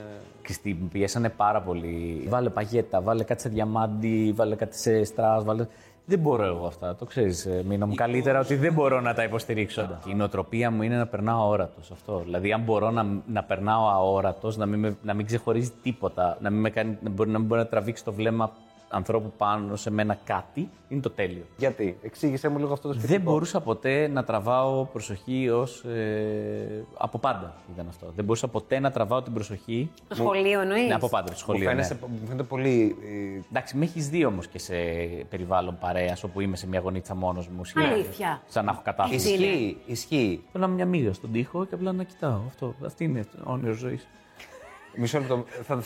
Χριστί, 0.46 0.78
με 0.82 0.88
πιέσανε 0.92 1.30
πάρα 1.30 1.62
πολύ. 1.62 2.26
Βάλε 2.30 2.50
παγέτα, 2.50 3.02
βάλε 3.02 3.24
κάτι 3.24 3.42
σε 3.42 3.50
διαμάντι, 3.50 4.34
βάλε 4.36 4.56
κάτι 4.56 4.78
σε 4.78 5.04
στρας, 5.04 5.44
βάλε... 5.44 5.68
Δεν 6.06 6.20
μπορώ 6.20 6.44
εγώ 6.46 6.66
αυτά, 6.66 6.96
το 6.96 7.06
ξέρεις 7.06 7.46
ε, 7.46 7.64
Μίνα 7.68 7.86
μου 7.86 7.96
καλύτερα 7.96 8.40
ότι 8.40 8.56
δεν 8.56 8.74
μπορώ 8.74 9.02
να 9.02 9.14
τα 9.14 9.24
υποστηρίξω. 9.24 10.00
Η 10.08 10.14
νοοτροπία 10.14 10.72
μου 10.72 10.82
είναι 10.82 10.98
να 10.98 11.08
περνάω 11.08 11.42
αόρατος 11.42 11.92
αυτό. 11.92 12.20
Δηλαδή 12.24 12.54
αν 12.54 12.62
μπορώ 12.62 12.92
να, 12.92 13.06
να 13.28 13.44
περνάω 13.44 13.88
αόρατος, 13.90 14.58
να 14.58 14.66
μην, 14.66 14.80
με- 14.80 14.98
να 15.04 15.14
μην 15.14 15.26
ξεχωρίζει 15.26 15.72
τίποτα, 15.84 16.38
να 16.42 16.50
μην, 16.50 16.60
με 16.60 16.70
κάνει, 16.70 16.98
να 17.02 17.10
μπορεί, 17.10 17.30
να 17.30 17.38
μην 17.40 17.48
μπορεί 17.48 17.62
να 17.62 17.68
τραβήξει 17.68 18.04
το 18.04 18.14
βλέμμα 18.14 18.52
ανθρώπου 18.96 19.32
πάνω 19.38 19.76
σε 19.76 19.92
μένα 19.92 20.18
κάτι, 20.24 20.70
είναι 20.88 21.02
το 21.02 21.10
τέλειο. 21.10 21.44
Γιατί, 21.58 21.98
εξήγησέ 22.02 22.48
μου 22.50 22.58
λίγο 22.58 22.74
αυτό 22.74 22.88
το 22.88 22.94
σκεπτικό. 22.94 23.18
Δεν 23.20 23.32
μπορούσα 23.32 23.62
ποτέ 23.62 24.08
να 24.08 24.24
τραβάω 24.24 24.86
προσοχή 24.86 25.50
ως... 25.50 25.84
Ε, 25.84 26.86
από 26.98 27.18
πάντα 27.20 27.54
ήταν 27.74 27.86
αυτό. 27.90 28.12
Δεν 28.16 28.26
μπορούσα 28.26 28.48
ποτέ 28.48 28.80
να 28.80 28.92
τραβάω 28.92 29.22
την 29.22 29.34
προσοχή 29.34 29.92
Στο 30.06 30.16
σχολείο 30.16 30.62
εννοείς; 30.62 30.88
ναι, 30.88 30.94
από 30.94 31.10
πάντα, 31.10 31.26
στο 31.28 31.34
Μου 31.36 31.40
σχολείο. 31.40 31.64
ναι. 31.64 31.70
φαίνεσαι- 31.70 31.98
μου 32.02 32.26
φαίνεται 32.28 32.44
πολύ. 32.44 32.96
ε, 33.36 33.40
Εντάξει, 33.50 33.78
με 33.78 33.86
έχεις 33.86 34.10
δει 34.10 34.26
όμως 34.26 34.48
και 34.48 34.60
σε 34.60 34.74
περιβάλλον 35.30 35.78
παρέας 35.80 36.24
όπου 36.24 36.40
είμαι 36.42 36.56
σε 36.56 36.68
μια 36.68 36.80
γωνίτσα 36.80 37.16
μόνος 37.16 37.48
μου. 37.48 37.64
σχεδόν. 37.66 37.90
Αλήθεια. 37.92 38.42
Σαν 38.48 38.66
να 38.66 38.72
έχω 38.72 38.82
κατάθεση. 38.84 39.16
Εσύ 39.16 39.34
είναι; 39.36 39.46
Ισχύει, 39.46 39.78
ισχύει. 39.86 40.44
Θέλω 40.52 40.68
μια 40.68 40.86
μύγα 40.86 41.14
στον 41.14 41.32
τοίχο 41.32 41.66
και 41.66 41.76
απλά 41.76 41.92
να 41.92 42.04
κοιτάω. 42.04 42.40
Αυτό, 42.48 42.74
αυτή 42.86 43.04
είναι 43.04 43.24
το 43.24 43.52
όνειρος 43.52 43.78
ζωής. 43.78 44.08
Μισό 44.96 45.20
λεπτό. 45.20 45.46
θα- 45.64 45.82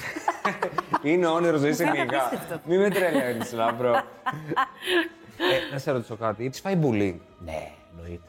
Είναι 1.04 1.26
όνειρο 1.28 1.58
ζωή 1.58 1.74
σε 1.74 1.84
Είναι 1.84 1.92
μηγά. 1.92 2.26
απίστευτο. 2.26 2.60
Μην 2.70 2.80
με 2.80 2.90
τρελαίνεις, 2.90 3.54
Λάμπρο. 3.54 3.94
ε, 3.94 5.72
να 5.72 5.78
σε 5.78 5.92
ρωτήσω 5.92 6.16
κάτι. 6.16 6.50
Τη 6.50 6.62
φάει 6.62 6.80
bullying. 6.82 7.16
Ναι, 7.46 7.72
εννοείται. 7.92 8.28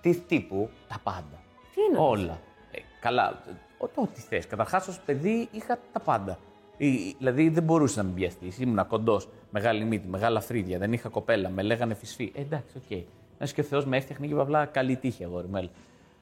Τι 0.00 0.14
τύπου; 0.20 0.70
Τα 0.88 0.96
πάντα. 1.02 1.42
Τι 1.74 1.80
είναι 1.80 1.90
αυτό; 1.92 2.08
Όλα. 2.08 2.38
Ε, 2.70 2.78
καλά. 3.00 3.42
Ο, 3.78 3.88
το 3.88 4.00
ό,τι 4.02 4.20
θες. 4.20 4.46
Καταρχάς, 4.46 4.88
ως 4.88 5.00
παιδί 5.06 5.48
είχα 5.52 5.78
τα 5.92 6.00
πάντα. 6.00 6.38
Ε, 6.78 6.86
Δηλαδή 7.18 7.48
δεν 7.48 7.62
μπορούσε 7.62 8.02
να 8.02 8.08
με 8.08 8.12
πιαστεί. 8.14 8.52
Ήμουν 8.58 8.86
κοντός, 8.86 9.28
μεγάλη 9.50 9.84
μύτη, 9.84 10.08
μεγάλα 10.08 10.40
φρύδια, 10.40 10.78
δεν 10.78 10.92
είχα 10.92 11.08
κοπέλα, 11.08 11.48
με 11.48 11.62
λέγανε 11.62 11.94
φυσφή. 11.94 12.32
Ε, 12.34 12.40
εντάξει, 12.40 12.76
οκ. 12.76 12.98
Να 13.38 13.46
και 13.46 13.60
ο 13.60 13.64
Θεός 13.64 13.84
με 13.86 13.96
έφτιαχνε 13.96 14.26
και 14.26 14.34
απλά 14.38 14.64
καλή 14.66 14.96
τύχη, 14.96 15.24
αγόρι 15.24 15.46
μου. 15.46 15.56
έλα. 15.56 15.68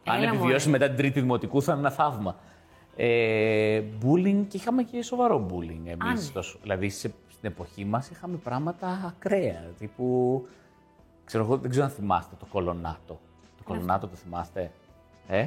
Αν 0.04 0.22
Έλα, 0.22 0.28
επιβιώσεις 0.32 0.66
μωρέ. 0.66 0.78
μετά 0.78 0.86
την 0.92 0.96
τρίτη 0.96 1.20
δημοτικού 1.20 1.62
θα 1.62 1.72
είναι 1.72 1.80
ένα 1.80 1.90
θαύμα. 1.90 2.36
Ε, 2.96 3.82
bullying 4.02 4.44
και 4.48 4.56
είχαμε 4.56 4.82
και 4.82 5.02
σοβαρό 5.02 5.46
bullying 5.50 5.86
εμείς. 5.86 6.28
Άντε. 6.30 6.40
Δηλαδή 6.62 6.88
σε- 6.90 7.12
στην 7.28 7.50
εποχή 7.50 7.84
μας 7.84 8.10
είχαμε 8.10 8.36
πράγματα 8.36 9.12
ακραία. 9.16 9.64
Τύπου. 9.78 10.46
Ξέρω 11.24 11.44
εγώ, 11.44 11.56
δεν 11.56 11.70
ξέρω 11.70 11.84
αν 11.84 11.90
θυμάστε 11.90 12.34
το 12.38 12.46
κολονάτο. 12.52 13.18
Το 13.56 13.62
κολονάτο 13.64 14.06
το 14.06 14.16
θυμάστε; 14.16 14.70
Ε; 15.28 15.46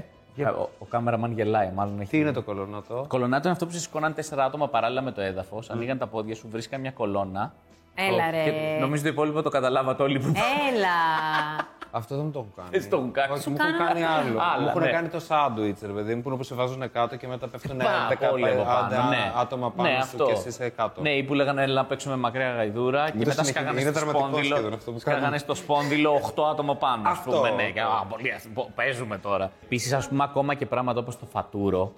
Ο, 0.58 0.70
ο 0.80 0.86
κάμεραμαν 0.90 1.32
γελάει, 1.32 1.72
μάλλον 1.76 2.00
έχει. 2.00 2.10
Τι 2.10 2.18
είναι 2.20 2.32
το 2.32 2.42
κολονάτο; 2.44 2.96
Το 2.96 3.06
κολονάτο 3.08 3.42
είναι 3.42 3.52
αυτό 3.52 3.66
που 3.66 3.72
σε 3.72 3.80
σηκώναν 3.80 4.14
τέσσερα 4.14 4.44
άτομα 4.46 4.68
παράλληλα 4.70 5.02
με 5.02 5.12
το 5.12 5.22
έδαφος, 5.22 5.70
ανοίγαν 5.70 5.98
τα 5.98 6.08
πόδια 6.08 6.36
σου, 6.36 6.48
βρίσκαν 6.50 6.82
μια 6.82 6.92
κολόνα. 6.92 7.54
Έλα, 7.96 8.26
Το- 8.26 8.32
ρε. 8.32 8.44
Και 8.44 8.78
νομίζω 8.80 9.04
το 9.04 9.10
υπόλοιπο 9.10 9.42
το 9.42 9.50
καταλάβατε 9.50 10.04
όλοι 10.04 10.20
που. 10.20 10.28
Έλα. 10.28 10.88
Αυτό 11.96 12.16
δεν 12.16 12.26
μου 12.26 12.32
το 12.32 12.40
έχουν 12.40 12.52
κάνει. 12.56 12.70
Έτσι 12.72 12.90
το 12.90 12.98
έχουν 12.98 13.12
κάνει. 13.12 13.32
Όχι, 13.34 13.42
Σου 13.42 13.50
μου 13.50 13.56
έχουν 13.60 13.78
κάνανε 13.78 14.00
κάνει 14.00 14.04
άλλο. 14.30 14.40
Άλλα, 14.54 14.62
μου 14.62 14.68
έχουν 14.68 14.82
ναι. 14.82 14.90
κάνει 14.92 15.08
το 15.08 15.20
σάντουιτς, 15.20 15.82
ρε 15.82 15.92
παιδί 15.92 16.16
μου, 16.16 16.22
που 16.22 16.28
είναι 16.30 16.38
που 16.38 16.44
σε 16.44 16.56
βάζουν 16.56 16.92
κάτω 16.92 17.16
και 17.16 17.28
μετά 17.28 17.48
πέφτουν 17.48 17.78
Πα, 17.78 18.30
όλοι 18.34 18.50
από 18.50 18.62
15 18.62 18.66
πάνω, 18.66 19.10
ναι. 19.10 19.32
άτομα 19.36 19.72
πάνω 19.72 19.90
ναι, 19.90 19.96
σου 19.96 20.02
αυτό. 20.02 20.26
και 20.26 20.32
εσύ 20.32 20.48
είσαι 20.48 20.70
κάτω. 20.70 21.02
Ναι, 21.02 21.10
ή 21.10 21.24
που 21.24 21.34
λέγανε 21.34 21.64
έλα 21.64 21.74
να 21.74 21.86
παίξουμε 21.86 22.16
μακριά 22.16 22.50
γαϊδούρα 22.52 23.06
και 23.06 23.12
το 23.12 23.18
μετά 23.18 23.32
συνεχίζει, 23.32 23.52
σκάγανε 23.54 23.82
είναι 23.82 23.90
στο 23.90 24.00
δραματικό 24.00 24.26
σπόνδυλο. 24.28 24.56
σχεδόν 24.56 24.74
αυτό 24.74 24.92
που 24.92 25.00
Σκάγανε 25.00 25.24
κάνουν. 25.24 25.40
στο 25.40 25.56
σπόνδυλο 25.56 26.12
8 26.36 26.44
άτομα 26.52 26.76
πάνω. 26.76 27.02
ας 27.10 27.18
Αυτό, 27.18 27.32
πούμε, 27.32 27.50
ναι, 27.50 27.70
και, 27.70 27.82
αυτό. 27.82 27.94
α, 27.96 28.06
πολύ, 28.06 28.32
ας- 28.32 28.48
πο- 28.54 28.72
παίζουμε 28.76 29.18
τώρα. 29.18 29.52
Επίσης, 29.64 29.94
ας 29.94 30.08
πούμε, 30.08 30.24
ακόμα 30.24 30.54
και 30.54 30.66
πράγματα 30.66 31.00
όπως 31.00 31.20
το 31.20 31.26
φατούρο. 31.26 31.92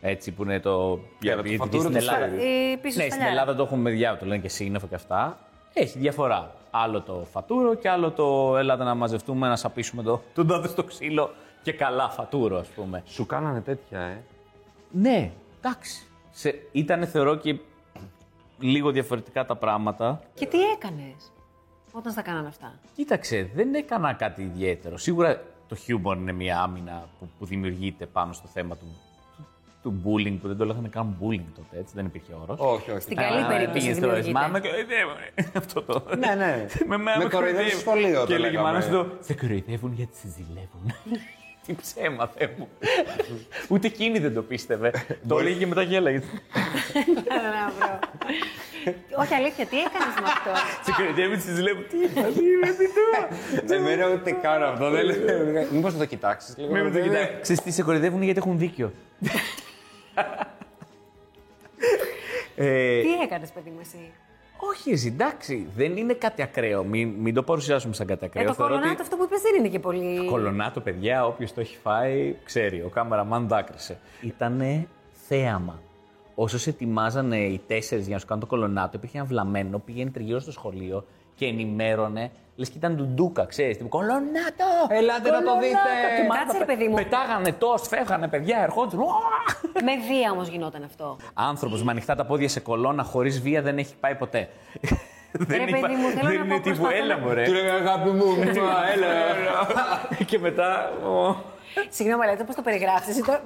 Έτσι 0.00 0.32
που 0.32 0.42
είναι 0.42 0.60
το. 0.60 0.70
Έλα, 1.24 1.36
το 1.36 1.40
γιατί 1.42 1.56
φατούρο 1.56 1.80
στην 1.80 1.92
το 1.92 1.98
Ελλάδα. 1.98 2.26
ξέρεις. 2.26 2.42
Η 2.72 2.76
πίσω 2.76 2.96
Ναι, 2.96 3.02
στην 3.02 3.12
σταλιά. 3.14 3.26
Ελλάδα 3.28 3.54
το 3.54 3.62
έχουμε 3.62 3.82
με 3.82 3.90
διάβολο, 3.90 4.20
το 4.20 4.26
λένε 4.26 4.40
και 4.40 4.48
σύννεφο 4.48 4.86
και 4.86 4.94
αυτά. 4.94 5.38
Έχει 5.78 5.98
διαφορά. 5.98 6.54
Άλλο 6.70 7.00
το 7.00 7.26
φατούρο 7.32 7.74
και 7.74 7.88
άλλο 7.88 8.10
το 8.10 8.56
έλατε 8.56 8.84
να 8.84 8.94
μαζευτούμε, 8.94 9.48
να 9.48 9.56
σαπίσουμε 9.56 10.02
το, 10.02 10.22
τον 10.34 10.46
τάδε 10.46 10.68
στο 10.68 10.84
ξύλο 10.84 11.30
και 11.62 11.72
καλά 11.72 12.08
φατούρο, 12.08 12.58
ας 12.58 12.68
πούμε. 12.68 13.02
Σου 13.06 13.26
κάνανε 13.26 13.60
τέτοια, 13.60 14.00
ε. 14.00 14.22
Ναι, 14.90 15.30
εντάξει. 15.58 16.06
Σε, 16.30 16.68
ήταν 16.72 17.06
θεωρώ 17.06 17.36
και 17.36 17.58
λίγο 18.58 18.90
διαφορετικά 18.90 19.44
τα 19.44 19.56
πράγματα. 19.56 20.20
Και 20.34 20.46
τι 20.46 20.62
έκανες 20.62 21.32
όταν 21.92 22.12
στα 22.12 22.22
κάνανε 22.22 22.48
αυτά; 22.48 22.74
Κοίταξε, 22.94 23.50
δεν 23.54 23.74
έκανα 23.74 24.12
κάτι 24.12 24.42
ιδιαίτερο. 24.42 24.96
Σίγουρα 24.96 25.42
το 25.68 25.74
χιούμορ 25.74 26.16
είναι 26.16 26.32
μια 26.32 26.60
άμυνα 26.60 27.08
που, 27.18 27.28
που 27.38 27.46
δημιουργείται 27.46 28.06
πάνω 28.06 28.32
στο 28.32 28.48
θέμα 28.48 28.76
του, 28.76 28.86
του, 29.86 30.00
του 30.02 30.02
bullying, 30.04 30.38
που 30.40 30.48
δεν 30.48 30.56
το 30.56 30.64
λέγανε 30.64 30.88
καν 30.88 31.16
bullying 31.20 31.48
τότε, 31.54 31.78
έτσι, 31.78 31.92
δεν 31.96 32.04
υπήρχε 32.04 32.32
όρος. 32.42 32.58
Όχι, 32.60 32.90
όχι. 32.90 33.00
Στην 33.00 33.16
καλή 33.16 33.46
περίπτωση 33.46 33.78
Πήγε 33.78 33.92
στο 33.92 34.00
δημιουργείται. 34.00 34.38
Μα 34.38 34.46
με 34.46 34.60
κοροϊδεύουνε. 34.60 35.26
Αυτό 35.56 35.82
το. 35.82 36.04
Ναι, 36.18 36.34
ναι. 36.34 36.66
με, 36.86 36.96
Με 36.96 37.28
κοροϊδεύουν 37.30 37.70
στο 37.70 37.78
σχολείο, 37.78 38.20
το 38.20 38.26
Και 38.26 38.34
έλεγε 38.34 38.48
η 38.48 38.50
λέγαμε. 38.50 38.70
μάνα 38.70 38.80
σου 38.80 38.90
το. 38.90 39.06
Σε 39.20 39.34
κοροϊδεύουν 39.34 39.92
γιατί 39.92 40.16
σε 40.16 40.28
ζηλεύουν. 40.36 40.84
Τι 41.66 41.74
ψέμα, 41.74 42.30
Θεέ 42.36 42.54
μου. 42.58 42.68
Ούτε 43.68 43.86
εκείνη 43.86 44.18
δεν 44.18 44.34
το 44.34 44.42
πίστευε. 44.42 44.92
το 45.28 45.38
έλεγε 45.38 45.58
και 45.58 45.66
μετά 45.66 45.82
γέλαγε. 45.82 46.22
Μπράβο. 47.24 47.98
Όχι 49.18 49.34
αλήθεια, 49.34 49.66
τι 49.66 49.76
έκανες 49.78 50.14
με 50.22 50.26
αυτό; 50.26 50.50
Σε 50.84 50.92
κοροϊδεύουν, 50.96 51.40
σε 51.40 51.54
ζηλεύουν. 51.54 51.84
Τι 51.88 51.96
είπα, 51.96 52.20
τι 52.22 52.44
είπα, 52.44 52.66
τι 52.66 53.66
το. 53.66 53.74
Εμένα 53.74 54.08
ούτε 54.08 54.30
καν 54.30 54.62
αυτό. 54.62 54.90
δεν 54.90 55.04
λέω. 55.04 55.66
Μήπως 55.72 55.92
θα 55.92 55.98
το 55.98 56.04
κοιτάξεις 56.04 56.56
λίγο. 56.56 56.72
Με 56.72 56.82
με 56.82 56.90
το 56.90 57.00
κοιτάει. 57.00 57.28
Ξέρεις 57.40 57.62
τι, 57.62 57.70
σε 57.70 57.82
κοροϊδεύουν 57.82 58.22
γιατί 58.22 58.38
έχουν 58.38 58.58
δίκιο. 58.58 58.92
Ε, 62.56 63.00
Τι 63.02 63.12
έκανες, 63.22 63.50
παιδί 63.50 63.70
μου, 63.70 63.78
εσύ; 63.80 64.10
όχι, 64.70 64.90
εσύ, 64.90 65.06
εντάξει, 65.06 65.66
δεν 65.76 65.96
είναι 65.96 66.12
κάτι 66.14 66.42
ακραίο. 66.42 66.84
Μην, 66.84 67.08
μην 67.08 67.34
το 67.34 67.42
παρουσιάσουμε 67.42 67.94
σαν 67.94 68.06
κάτι 68.06 68.24
Ε, 68.24 68.26
ακραίο. 68.26 68.46
το 68.46 68.52
Θεωρώ 68.54 68.72
ότι- 68.72 68.80
κολονάτο 68.82 69.02
αυτό 69.02 69.16
που 69.16 69.22
είπες 69.24 69.40
δεν 69.40 69.54
είναι 69.54 69.68
και 69.68 69.78
πολύ. 69.78 70.26
Κολονάτο, 70.26 70.80
παιδιά, 70.80 71.26
όποιος 71.26 71.52
το 71.54 71.60
έχει 71.60 71.76
φάει, 71.76 72.34
ξέρει. 72.44 72.82
Ο 72.82 72.88
κάμεραμαν 72.88 73.48
δάκρυσε. 73.48 73.98
Ήτανε 74.20 74.86
θέαμα. 75.28 75.80
Όσο 76.34 76.70
ετοιμάζανε 76.70 77.38
οι 77.38 77.60
τέσσερις 77.66 78.04
για 78.06 78.14
να 78.14 78.20
σου 78.20 78.26
κάνουν 78.26 78.42
το 78.42 78.48
κολονάτο, 78.48 78.96
υπήρχε 78.96 79.16
ένα 79.18 79.26
βλαμμένο, 79.26 79.78
πήγαινε 79.78 80.10
τριγύρω 80.10 80.38
στο 80.38 80.52
σχολείο 80.52 81.04
και 81.36 81.46
ενημέρωνε. 81.46 82.30
Λες 82.56 82.68
και 82.68 82.78
ήταν 82.78 82.94
ντουντούκα, 82.96 83.44
ξέρεις. 83.44 83.76
Τύπου 83.76 83.88
κολονάτο! 83.88 84.68
Ελάτε 84.88 85.30
να 85.30 85.38
το 85.38 85.44
κολονάτο!» 85.44 85.60
δείτε. 85.60 85.76
Και 86.16 86.26
μάλιστα 86.28 86.44
Κάτσε, 86.46 86.58
ρε, 86.58 86.64
παιδί 86.64 86.88
μου. 86.88 86.94
Πετάγανε 86.94 87.52
τόστ, 87.52 87.86
φεύγανε 87.86 88.28
παιδιά, 88.28 88.58
ερχόντουσαν. 88.62 89.00
«Ουα!» 89.00 89.12
Με 89.82 89.92
βία 90.08 90.30
όμως 90.30 90.48
γινόταν 90.48 90.82
αυτό. 90.84 91.16
Άνθρωπος 91.34 91.82
με 91.82 91.90
ανοιχτά 91.90 92.14
τα 92.14 92.24
πόδια 92.24 92.48
σε 92.48 92.60
κολόνα 92.60 93.02
χωρίς 93.02 93.40
βία 93.40 93.62
δεν 93.62 93.78
έχει 93.78 93.94
πάει 94.00 94.14
ποτέ. 94.14 94.48
δεν 95.32 95.64
παιδί 95.64 95.94
μου, 95.94 96.08
θέλω 96.08 96.14
δεν 96.14 96.24
να 96.24 96.32
είναι 96.32 96.54
πω, 96.54 96.60
τύπου 96.60 96.76
προσπαθώ 96.76 96.96
έλα 96.96 97.16
να- 97.16 97.26
μωρέ. 97.26 97.44
Του 97.44 97.52
λέγα 97.52 97.74
αγάπη 97.74 98.10
μου, 98.10 98.24
μα, 98.36 98.44
έλα. 98.92 99.06
και 100.28 100.38
μετά. 100.38 100.90
«Ω». 101.04 101.36
Συγγνώμη, 101.88 102.22
αλλά 102.22 102.30
έτσι 102.32 102.42
όπως 102.42 102.54
το 102.54 102.62
περιγράφεις, 102.62 103.08
εσύ 103.08 103.22
το. 103.22 103.38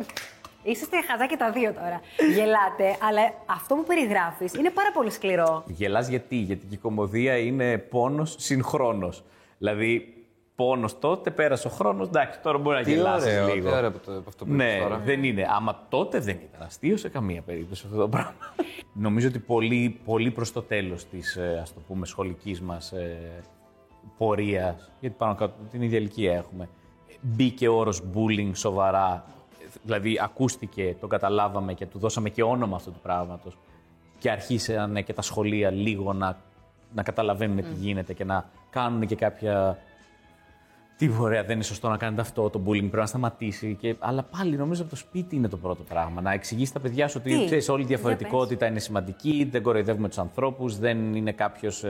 Είσαστε 0.63 0.97
χαζά 1.11 1.27
και 1.27 1.37
τα 1.37 1.51
δύο 1.53 1.73
τώρα. 1.73 2.01
Γελάτε, 2.35 3.07
αλλά 3.09 3.21
αυτό 3.47 3.75
που 3.75 3.85
περιγράφεις 3.85 4.55
είναι 4.55 4.71
πάρα 4.71 4.91
πολύ 4.93 5.11
σκληρό. 5.11 5.63
Γελάς 5.67 6.09
γιατί, 6.09 6.37
γιατί 6.37 6.67
και 6.67 6.75
η 6.75 6.79
κομμωδία 6.79 7.39
είναι 7.39 7.79
πόνος 7.79 8.35
συγχρόνως. 8.39 9.23
Δηλαδή, 9.59 10.15
πόνος 10.55 10.99
τότε, 10.99 11.31
πέρασε 11.31 11.67
ο 11.67 11.71
χρόνος, 11.71 12.07
εντάξει, 12.09 12.41
τώρα 12.41 12.59
μπορεί 12.59 12.77
να 12.77 12.83
Τι 12.83 12.91
γελάσεις 12.93 13.33
ωραίο, 13.33 13.55
λίγο. 13.55 13.71
τι 13.71 13.77
ωραίο 13.77 13.91
που 13.91 13.99
το- 14.05 14.23
αυτό 14.29 14.45
που 14.45 14.53
είπες 14.53 14.67
Ναι, 14.75 14.79
τώρα. 14.83 14.99
δεν 14.99 15.25
είναι. 15.25 15.47
Άμα 15.57 15.87
τότε 15.89 16.19
δεν 16.19 16.39
ήταν 16.49 16.67
αστείο 16.67 16.97
σε 16.97 17.09
καμία 17.09 17.43
περίπτωση 17.43 17.83
αυτό 17.87 17.99
το 17.99 18.09
πράγμα. 18.09 18.33
Νομίζω 18.93 19.29
ότι 19.29 19.39
πολύ, 19.39 20.01
πολύ 20.05 20.31
προς 20.31 20.53
το 20.53 20.63
τέλος 20.63 21.05
της, 21.09 21.37
ε, 21.37 21.59
ας 21.63 21.75
το 21.75 21.81
πούμε, 21.89 22.07
σχολικής 22.07 22.61
μας 22.61 22.93
ε, 22.93 23.17
πορείας, 24.19 24.91
γιατί 25.01 25.17
πάνω 25.19 25.35
κάτω 25.35 25.55
την 25.71 25.83
ίδια 25.83 25.99
ηλικία 25.99 26.33
έχουμε, 26.37 26.69
μπήκε 27.21 27.69
ο 27.69 27.75
όρος 27.77 28.03
bullying 28.15 28.51
σοβαρά, 28.53 29.25
δηλαδή 29.83 30.19
ακούστηκε, 30.23 30.97
το 31.01 31.07
καταλάβαμε 31.07 31.75
και 31.75 31.87
του 31.87 31.99
δώσαμε 31.99 32.29
και 32.29 32.43
όνομα 32.43 32.77
αυτού 32.77 32.93
του 32.93 33.01
πράγματος 33.03 33.59
και 34.19 34.31
αρχίσαν 34.31 35.05
και 35.05 35.13
τα 35.13 35.23
σχολεία 35.23 35.71
λίγο 35.71 36.13
να, 36.13 36.39
να 36.95 37.03
καταλαβαίνουν 37.03 37.57
τι 37.57 37.73
γίνεται 37.75 38.13
και 38.13 38.25
να 38.25 38.51
κάνουν 38.71 39.07
και 39.07 39.15
κάποια 39.15 39.79
τι 41.01 41.11
ωραία, 41.21 41.43
δεν 41.45 41.55
είναι 41.55 41.65
σωστό 41.65 41.89
να 41.89 41.97
κάνετε 41.97 42.21
αυτό, 42.21 42.51
το 42.51 42.61
bullying 42.67 42.79
πρέπει 42.79 42.97
να 42.97 43.07
σταματήσει. 43.07 43.77
Και... 43.81 43.97
Αλλά 43.99 44.23
πάλι 44.23 44.57
νομίζω 44.57 44.83
από 44.83 44.91
το 44.91 44.97
σπίτι 44.97 45.37
είναι 45.37 45.49
το 45.49 45.57
πρώτο 45.57 45.83
πράγμα. 45.83 46.21
Να 46.21 46.33
εξηγήσει 46.33 46.73
τα 46.73 46.81
παιδιά 46.81 47.09
σου 47.09 47.17
ότι 47.21 47.39
Τι; 47.39 47.45
ξέρεις, 47.45 47.69
όλη 47.69 47.83
η 47.83 47.87
Για 47.87 47.97
διαφορετικότητα 47.97 48.67
είναι 48.67 48.79
σημαντική, 48.79 49.49
δεν 49.51 49.63
κοροϊδεύουμε 49.63 50.09
τους 50.09 50.19
ανθρώπους, 50.19 50.79
δεν 50.79 51.15
είναι 51.15 51.33
κάποιος 51.33 51.85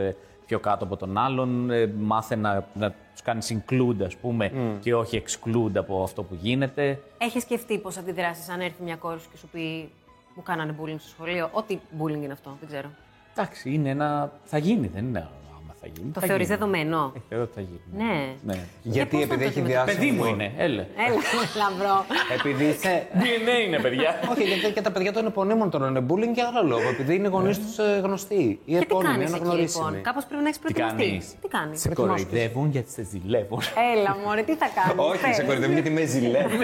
πιο 0.50 0.58
κάτω 0.60 0.84
από 0.84 0.96
τον 0.96 1.18
άλλον. 1.18 1.70
ε, 1.70 1.86
μάθε 1.98 2.36
να, 2.36 2.64
να 2.74 2.90
τους 3.12 3.22
κάνεις 3.22 3.56
include, 3.58 4.02
ας 4.04 4.16
πούμε, 4.16 4.52
και 4.80 4.94
όχι 4.94 5.22
exclude 5.26 5.72
από 5.74 6.02
αυτό 6.02 6.22
που 6.22 6.34
γίνεται. 6.34 7.02
Έχεις 7.18 7.42
σκεφτεί 7.42 7.78
πώς 7.78 7.96
αντιδράσεις 7.96 8.48
αν 8.48 8.60
έρθει 8.60 8.82
μια 8.82 8.96
κόρη 8.96 9.20
σου 9.20 9.30
και 9.30 9.36
σου 9.36 9.48
πει 9.48 9.90
Μου 10.34 10.42
κάνανε 10.42 10.74
bullying 10.80 10.98
στο 10.98 11.08
σχολείο. 11.08 11.48
Ό,τι 11.52 11.78
bullying 11.98 12.22
είναι 12.22 12.32
αυτό, 12.32 12.56
δεν 12.60 12.68
ξέρω. 12.68 12.88
Εντάξει, 13.32 13.70
είναι 13.74 13.88
ένα. 13.88 14.32
Θα 14.44 14.58
γίνει, 14.58 14.86
δεν 14.86 15.04
είναι 15.04 15.18
άμα 15.18 15.49
θα 15.80 15.86
γίνει. 15.94 16.10
Το 16.12 16.20
θα 16.20 16.26
θεωρείς 16.26 16.46
γίνει. 16.46 16.58
δεδομένο; 16.58 17.12
Ε, 17.16 17.20
θεωρώ 17.28 17.44
ότι 17.44 17.54
θα 17.54 17.60
γίνει. 17.60 17.80
Ναι. 18.04 18.34
ναι. 18.42 18.58
Γιατί 18.82 19.16
πώς 19.16 19.26
θα 19.26 19.34
επειδή 19.34 19.42
το 19.44 19.48
έχει 19.50 19.60
αντιμετωπίσεις; 19.60 19.96
διάσει. 19.96 19.98
Παιδί 19.98 20.10
μου 20.16 20.24
είναι, 20.24 20.52
έλε. 20.56 20.86
Έλα, 21.06 21.20
λαμπρό. 21.62 22.04
Επειδή 22.38 22.64
είσαι. 22.64 23.06
DNA 23.20 23.66
είναι, 23.66 23.78
παιδιά. 23.80 24.20
Όχι, 24.30 24.42
γιατί 24.42 24.72
και 24.72 24.80
τα 24.80 24.90
παιδιά 24.92 25.12
των 25.12 25.26
επωνύμων 25.26 25.70
των 25.70 25.82
είναι 25.88 26.04
bullying 26.08 26.32
για 26.34 26.46
άλλο 26.46 26.62
λόγο. 26.68 26.88
Επειδή 26.88 27.14
είναι 27.14 27.28
γονείς 27.28 27.58
τους 27.58 27.76
γνωστοί. 28.02 28.34
Ή 28.64 28.72
Και 28.72 28.76
τι 28.76 28.76
επώνυμοι, 28.76 29.12
κάνεις 29.12 29.24
εκεί 29.32 29.34
λοιπόν; 29.34 29.50
αναγνωρίσιμοι. 29.50 30.00
Κάπως 30.00 30.24
πρέπει 30.24 30.42
να 30.42 30.48
έχεις 30.48 30.60
Τι 30.60 30.72
προετοιμαστεί. 30.72 31.08
κάνεις; 31.08 31.34
Τι 31.40 31.48
κάνεις; 31.48 31.80
Σε 31.80 31.88
κοροϊδεύουν 31.88 32.70
γιατί 32.70 32.90
σε 32.90 33.02
ζηλεύουν. 33.04 33.60
Έλα, 33.94 34.16
μωρέ, 34.24 34.42
τι 34.42 34.54
θα 34.54 34.68
κάνεις; 34.78 34.94
Όχι, 35.10 35.34
σε 35.34 35.42
κορυδεύουν 35.44 35.74
γιατί 35.74 35.90
με 35.98 36.04
ζηλεύουν. 36.04 36.62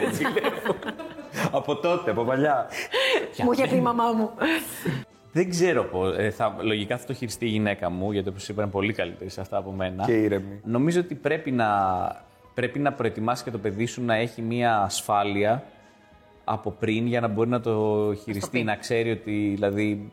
Από 1.50 1.76
τότε, 1.76 2.11
από 2.11 2.23
παλιά. 2.25 2.66
Μου 3.44 3.52
είχε 3.52 3.66
πει 3.66 3.76
η 3.76 3.80
μαμά 3.80 4.12
μου. 4.12 4.30
Δεν 5.37 5.50
ξέρω 5.50 5.85
πώ. 5.85 6.07
Ε, 6.07 6.31
θα, 6.31 6.57
λογικά 6.61 6.99
θα 6.99 7.07
το 7.07 7.12
χειριστεί 7.12 7.47
η 7.47 7.49
γυναίκα 7.49 7.90
μου, 7.90 8.12
γιατί 8.12 8.28
όπως 8.28 8.49
είπα 8.49 8.62
είναι 8.62 8.71
πολύ 8.71 8.93
καλύτερη 8.93 9.31
σε 9.31 9.40
αυτά 9.40 9.57
από 9.57 9.71
μένα. 9.71 10.05
Και 10.05 10.12
ήρεμη. 10.12 10.61
Νομίζω 10.64 11.00
ότι 11.00 11.14
πρέπει 11.14 11.50
να, 11.50 11.69
πρέπει 12.55 12.78
να 12.78 12.93
προετοιμάσει 12.93 13.45
και 13.45 13.50
το 13.50 13.59
παιδί 13.59 13.87
σου 13.87 14.05
να 14.05 14.14
έχει 14.14 14.43
μια 14.43 14.78
ασφάλεια 14.78 15.64
από 16.45 16.71
πριν 16.71 17.07
για 17.07 17.21
να 17.21 17.28
μπορεί 17.28 17.49
να 17.49 17.61
το 17.61 18.14
χειριστεί, 18.23 18.59
πει. 18.59 18.64
να 18.64 18.76
ξέρει 18.76 19.11
ότι 19.11 19.50
δηλαδή 19.55 20.12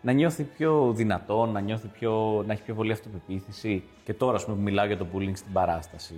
να 0.00 0.12
νιώθει 0.12 0.42
πιο 0.42 0.92
δυνατό, 0.96 1.46
να, 1.46 1.60
νιώθει 1.60 1.86
πιο, 1.86 2.44
να 2.46 2.52
έχει 2.52 2.62
πιο 2.62 2.74
πολύ 2.74 2.92
αυτοπεποίθηση. 2.92 3.82
Και 4.04 4.14
τώρα, 4.14 4.36
ας 4.36 4.44
πούμε, 4.44 4.56
που 4.56 4.62
μιλάω 4.62 4.86
για 4.86 4.96
το 4.96 5.06
bullying 5.14 5.36
στην 5.36 5.52
παράσταση. 5.52 6.14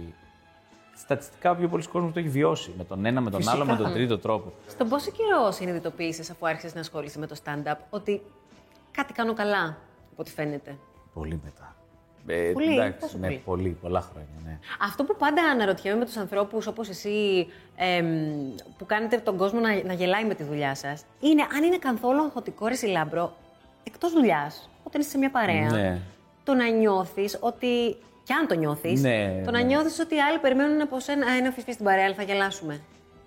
Στατιστικά, 1.00 1.50
ο 1.50 1.54
πιο 1.56 1.68
πολλοί 1.68 1.86
κόσμος 1.86 2.12
το 2.12 2.18
έχει 2.18 2.28
βιώσει. 2.28 2.74
Με 2.78 2.84
τον 2.84 3.04
ένα, 3.04 3.20
με 3.20 3.30
τον 3.30 3.48
άλλο, 3.48 3.64
με 3.64 3.76
τον 3.76 3.92
τρίτο 3.92 4.18
τρόπο. 4.18 4.52
Στον 4.68 4.88
πόσο 4.88 5.10
καιρό 5.10 5.50
συνειδητοποίησες 5.50 6.30
αφού 6.30 6.46
άρχισες 6.46 6.74
να 6.74 6.80
ασχολείσαι 6.80 7.18
με 7.18 7.26
το 7.26 7.36
stand-up 7.44 7.76
ότι 7.90 8.22
κάτι 8.90 9.12
κάνω 9.12 9.32
καλά, 9.34 9.64
από 10.12 10.16
ό,τι 10.16 10.30
φαίνεται; 10.30 10.76
Πολύ 11.14 11.40
μετά. 11.44 11.74
Ε, 12.26 12.50
Πολύ, 12.52 12.72
εντάξει, 12.72 12.98
πόσο 12.98 13.18
ναι, 13.18 13.26
πολύ; 13.26 13.38
πολύ, 13.44 13.68
πολλά 13.82 14.00
χρόνια, 14.00 14.28
ναι. 14.44 14.58
Αυτό 14.80 15.04
που 15.04 15.16
πάντα 15.16 15.42
αναρωτιέμαι 15.42 15.98
με 15.98 16.04
τους 16.04 16.16
ανθρώπους 16.16 16.66
όπως 16.66 16.88
εσύ, 16.88 17.46
εμ, 17.76 18.06
που 18.78 18.86
κάνετε 18.86 19.16
τον 19.18 19.36
κόσμο 19.36 19.60
να, 19.60 19.82
να 19.84 19.92
γελάει 19.92 20.24
με 20.24 20.34
τη 20.34 20.42
δουλειά 20.42 20.74
σας, 20.74 21.04
είναι 21.20 21.42
αν 21.56 21.62
είναι 21.64 21.78
καθόλου 21.78 22.22
αγχωτικό 22.22 22.66
ρε 22.66 22.86
Λάμπρο, 22.86 23.36
εκτός 23.84 24.12
δουλειάς, 24.12 24.68
όταν 24.84 25.00
είσαι 25.00 25.10
σε 25.10 25.18
μια 25.18 25.30
παρέα, 25.30 25.70
Ναι. 25.70 26.00
το 26.44 26.54
να 26.54 26.68
νιώθεις 26.68 27.36
ότι. 27.40 27.96
Κι 28.22 28.32
αν 28.32 28.46
το 28.46 28.54
νιώθεις, 28.54 29.02
Ναι, 29.02 29.42
το 29.44 29.50
να 29.50 29.58
ναι. 29.58 29.64
νιώθεις 29.64 29.98
ότι 29.98 30.14
οι 30.14 30.20
άλλοι 30.20 30.38
περιμένουν 30.38 30.80
από 30.80 31.00
σένα. 31.00 31.26
Α, 31.26 31.36
είναι 31.36 31.48
ο 31.48 31.50
Φιφί 31.50 31.72
στην 31.72 31.84
παρέα, 31.84 32.04
αλλά 32.04 32.14
θα 32.14 32.22
γελάσουμε. 32.22 32.80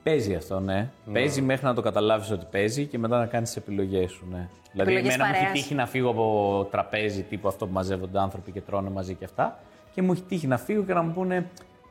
Παίζει 0.03 0.35
αυτό, 0.35 0.59
ναι. 0.59 0.89
Παίζει 1.13 1.41
μέχρι 1.41 1.65
να 1.65 1.73
το 1.73 1.81
καταλάβεις 1.81 2.31
ότι 2.31 2.45
παίζει 2.51 2.85
και 2.85 2.97
μετά 2.97 3.17
να 3.17 3.25
κάνεις 3.25 3.51
τις 3.51 3.57
επιλογές 3.57 4.11
σου, 4.11 4.27
ναι. 4.31 4.47
Δηλαδή, 4.71 4.91
Επιλογές 4.91 5.13
εμένα 5.13 5.29
μου 5.29 5.33
έχει 5.35 5.43
παρέας. 5.45 5.61
τύχει 5.61 5.75
να 5.75 5.85
φύγω 5.87 6.09
από 6.09 6.67
τραπέζι 6.71 7.21
τύπου 7.23 7.47
αυτό 7.47 7.65
που 7.67 7.73
μαζεύονται 7.73 8.19
άνθρωποι 8.19 8.51
και 8.51 8.61
τρώνε 8.61 8.89
μαζί 8.89 9.13
και 9.13 9.25
αυτά. 9.25 9.59
Και 9.93 10.01
μου 10.01 10.11
έχει 10.11 10.21
τύχει 10.21 10.47
να 10.47 10.57
φύγω 10.57 10.83
και 10.83 10.93
να 10.93 11.01
μου 11.01 11.13
πούνε 11.13 11.45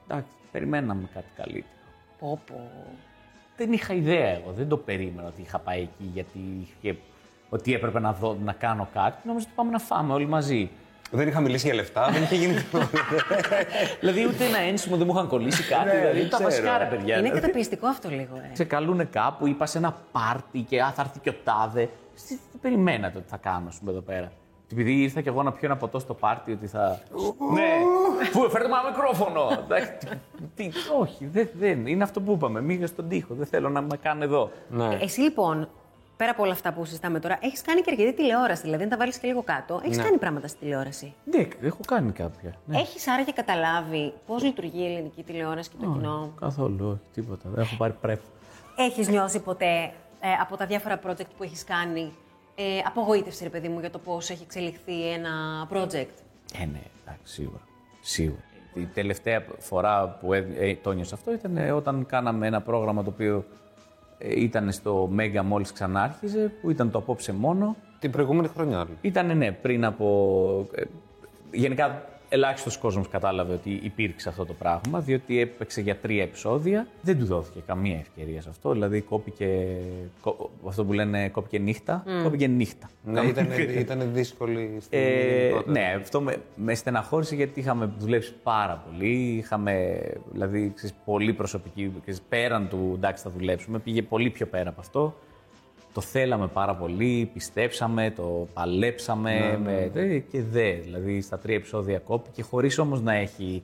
Εντάξει, 0.08 0.30
περιμέναμε 0.52 1.08
κάτι 1.14 1.26
καλύτερο. 1.36 1.66
Πω, 2.18 2.40
πω. 2.46 2.70
Δεν 3.56 3.72
είχα 3.72 3.94
ιδέα 3.94 4.28
εγώ. 4.28 4.52
Δεν 4.56 4.68
το 4.68 4.76
περίμενα 4.76 5.28
ότι 5.28 5.40
είχα 5.42 5.58
πάει 5.58 5.80
εκεί 5.80 6.10
γιατί 6.12 6.38
είχε, 6.82 6.96
ότι 7.48 7.74
έπρεπε 7.74 8.00
να, 8.00 8.12
δω, 8.12 8.36
να 8.44 8.52
κάνω 8.52 8.88
κάτι. 8.94 9.26
Νόμιζα 9.26 9.44
ότι 9.46 9.54
πάμε 9.56 9.70
να 9.70 9.78
φάμε 9.78 10.12
όλοι 10.12 10.26
μαζί. 10.26 10.70
Δεν 11.14 11.28
είχα 11.28 11.40
μιλήσει 11.40 11.66
για 11.66 11.74
λεφτά, 11.74 12.10
δεν 12.12 12.22
είχε 12.22 12.34
γίνει 12.34 12.54
τίποτα. 12.54 12.88
δηλαδή 14.00 14.26
ούτε 14.26 14.44
ένα 14.44 14.58
ένσημο 14.58 14.96
δεν 14.96 15.06
μου 15.06 15.12
είχαν 15.14 15.28
κολλήσει 15.28 15.62
κάτι. 15.62 15.84
Ναι, 15.84 16.00
δηλαδή 16.00 16.20
δεν 16.20 16.28
τα 16.30 16.36
ξέρω. 16.36 16.50
βασικά 16.50 16.78
ρε 16.78 16.84
παιδιά. 16.84 17.16
Είναι 17.18 17.22
Δηλαδή, 17.28 17.40
καταπιστικό 17.40 17.86
αυτό 17.86 18.08
λίγο, 18.08 18.36
ε. 18.36 18.54
σε 18.56 18.64
καλούνε 18.64 19.04
κάπου, 19.04 19.46
είπα 19.46 19.66
σε 19.66 19.78
ένα 19.78 19.96
πάρτι 20.12 20.60
και 20.60 20.80
α, 20.82 20.92
θα 20.92 21.02
έρθει 21.02 21.18
και 21.18 21.28
ο 21.28 21.34
τάδε. 21.44 21.88
Εσείς 22.16 22.38
τι 22.52 22.58
περιμένατε 22.60 23.18
ότι 23.18 23.28
θα 23.28 23.36
κάνω, 23.36 23.68
ας 23.68 23.78
πούμε, 23.78 23.90
εδώ 23.90 24.00
πέρα. 24.00 24.32
Επειδή 24.72 24.92
ήρθα 25.02 25.20
κι 25.20 25.28
εγώ 25.28 25.42
να 25.42 25.52
πιω 25.52 25.60
ένα 25.68 25.76
ποτό 25.76 25.98
στο 25.98 26.14
πάρτι, 26.14 26.52
ότι 26.52 26.66
θα. 26.66 27.00
ναι, 27.52 27.68
πού 28.32 28.50
φέρτε 28.50 28.68
μου 28.68 28.74
ένα 28.82 28.90
μικρόφωνο. 28.90 29.64
Εντάξει, 29.64 29.92
τι, 30.54 30.68
τι, 30.68 30.78
όχι, 31.00 31.26
δεν, 31.32 31.48
δεν. 31.58 31.86
Είναι 31.86 32.02
αυτό 32.02 32.20
που 32.20 32.32
είπαμε. 32.32 32.60
Μίγα 32.62 32.86
στον 32.86 33.08
τοίχο. 33.08 33.34
Δεν 33.34 33.46
θέλω 33.46 33.68
να 33.68 33.80
με 33.80 33.96
κάνει 34.02 34.24
εδώ. 34.24 34.50
Ναι. 34.68 34.98
Εσύ 35.00 35.20
λοιπόν, 35.20 35.68
πέρα 36.22 36.34
από 36.34 36.42
όλα 36.42 36.52
αυτά 36.52 36.72
που 36.72 36.84
συζητάμε 36.84 37.20
τώρα, 37.20 37.38
έχεις 37.40 37.62
κάνει 37.62 37.80
και 37.80 37.90
αρκετή 37.90 38.12
τηλεόραση. 38.12 38.62
Δηλαδή, 38.62 38.82
αν 38.82 38.88
τα 38.88 38.96
βάλεις 38.96 39.18
και 39.18 39.26
λίγο 39.26 39.42
κάτω, 39.42 39.80
έχεις 39.84 39.98
κάνει 39.98 40.18
πράγματα 40.18 40.46
στη 40.48 40.58
τηλεόραση. 40.58 41.14
Ναι, 41.24 41.48
έχω 41.62 41.80
κάνει 41.86 42.12
κάποια. 42.12 42.54
Ναι. 42.64 42.78
Έχεις 42.78 43.08
άραγε 43.08 43.30
καταλάβει 43.30 44.12
πώς 44.26 44.42
λειτουργεί 44.42 44.82
η 44.82 44.86
ελληνική 44.92 45.22
τηλεόραση 45.22 45.70
και 45.70 45.76
το 45.80 45.92
κοινό; 45.92 46.32
Καθόλου, 46.40 46.88
όχι, 46.88 47.00
τίποτα. 47.12 47.48
Δεν 47.48 47.62
έχω 47.62 47.76
πάρει 47.76 47.92
πρέπ. 47.92 48.20
Έχεις 48.76 49.08
νιώσει 49.08 49.40
ποτέ 49.40 49.92
ε, 50.20 50.28
από 50.40 50.56
τα 50.56 50.66
διάφορα 50.66 51.00
project 51.06 51.30
που 51.36 51.42
έχεις 51.42 51.64
κάνει 51.64 52.12
ε, 52.54 52.78
απογοήτευση, 52.86 53.44
ρε 53.44 53.50
παιδί 53.50 53.68
μου, 53.68 53.80
για 53.80 53.90
το 53.90 53.98
πώς 53.98 54.30
έχει 54.30 54.42
εξελιχθεί 54.42 55.10
ένα 55.10 55.30
project; 55.72 56.16
Ε, 56.60 56.64
ναι, 56.64 56.82
εντάξει, 57.02 57.32
σίγουρα. 57.34 57.60
Σίγουρα. 58.00 58.42
Η 58.74 58.84
τελευταία 58.84 59.44
φορά 59.58 60.08
που 60.20 60.32
ε, 60.32 60.46
ε, 60.58 60.74
το 60.82 60.90
ένιωσα 60.90 61.14
αυτό 61.14 61.32
ήταν 61.32 61.56
ε, 61.56 61.70
όταν 61.72 62.06
κάναμε 62.06 62.46
ένα 62.46 62.60
πρόγραμμα 62.60 63.02
το 63.02 63.10
οποίο 63.10 63.36
ε, 63.36 63.71
ήταν 64.28 64.72
στο 64.72 65.10
Mega 65.18 65.42
μόλις 65.44 65.72
ξανάρχιζε, 65.72 66.52
που 66.60 66.70
ήταν 66.70 66.90
το 66.90 66.98
απόψε 66.98 67.32
μόνο. 67.32 67.76
Την 67.98 68.10
προηγούμενη 68.10 68.48
χρονιά. 68.48 68.86
Ήταν, 69.00 69.36
ναι, 69.36 69.52
πριν 69.52 69.84
από... 69.84 70.66
ε, 70.74 70.82
γενικά, 71.52 72.04
ελάχιστος 72.34 72.76
κόσμος 72.78 73.08
κατάλαβε 73.08 73.52
ότι 73.52 73.80
υπήρξε 73.82 74.28
αυτό 74.28 74.44
το 74.44 74.52
πράγμα, 74.52 75.00
διότι 75.00 75.40
έπαιξε 75.40 75.80
για 75.80 75.96
τρία 75.96 76.22
επεισόδια. 76.22 76.86
Δεν 77.02 77.18
του 77.18 77.24
δόθηκε 77.24 77.60
καμία 77.66 77.96
ευκαιρία 77.98 78.40
σε 78.42 78.48
αυτό, 78.48 78.72
δηλαδή 78.72 79.00
κόπηκε, 79.00 79.76
κο- 80.20 80.50
αυτό 80.66 80.84
που 80.84 80.92
λένε 80.92 81.28
κόπηκε 81.28 81.58
νύχτα, 81.58 82.04
κόπηκε 82.22 82.46
νύχτα. 82.46 82.90
Ναι, 83.04 83.20
ήταν, 83.20 83.46
ήταν 83.78 84.10
δύσκολη 84.12 84.76
στην 84.80 84.98
Ε, 84.98 85.38
γενικότερα. 85.38 85.70
ναι, 85.72 85.94
αυτό 86.00 86.20
με, 86.20 86.36
με 86.56 86.74
στεναχώρησε 86.74 87.34
γιατί 87.34 87.60
είχαμε 87.60 87.90
δουλέψει 87.98 88.32
πάρα 88.42 88.84
πολύ. 88.90 89.12
Είχαμε, 89.36 90.00
δηλαδή, 90.32 90.72
ξέρεις, 90.74 90.94
πολύ 91.04 91.32
προσωπική, 91.32 91.92
ξέρεις, 92.00 92.20
πέραν 92.28 92.68
του 92.68 92.92
εντάξει 92.96 93.22
θα 93.22 93.30
δουλέψουμε, 93.30 93.78
πήγε 93.78 94.02
πολύ 94.02 94.30
πιο 94.30 94.46
πέρα 94.46 94.68
από 94.68 94.80
αυτό. 94.80 95.14
Το 95.92 96.00
θέλαμε 96.00 96.46
πάρα 96.46 96.74
πολύ, 96.76 97.30
πιστέψαμε, 97.32 98.10
το 98.10 98.48
παλέψαμε 98.54 99.58
με, 99.62 99.90
ε, 99.94 100.18
και 100.18 100.42
δε. 100.42 100.72
Δηλαδή, 100.72 101.20
στα 101.20 101.38
τρία 101.38 101.56
επεισόδια 101.56 101.98
κόπηκε, 101.98 102.42
χωρίς 102.42 102.78
όμως 102.78 103.02
να 103.02 103.14
έχει 103.14 103.62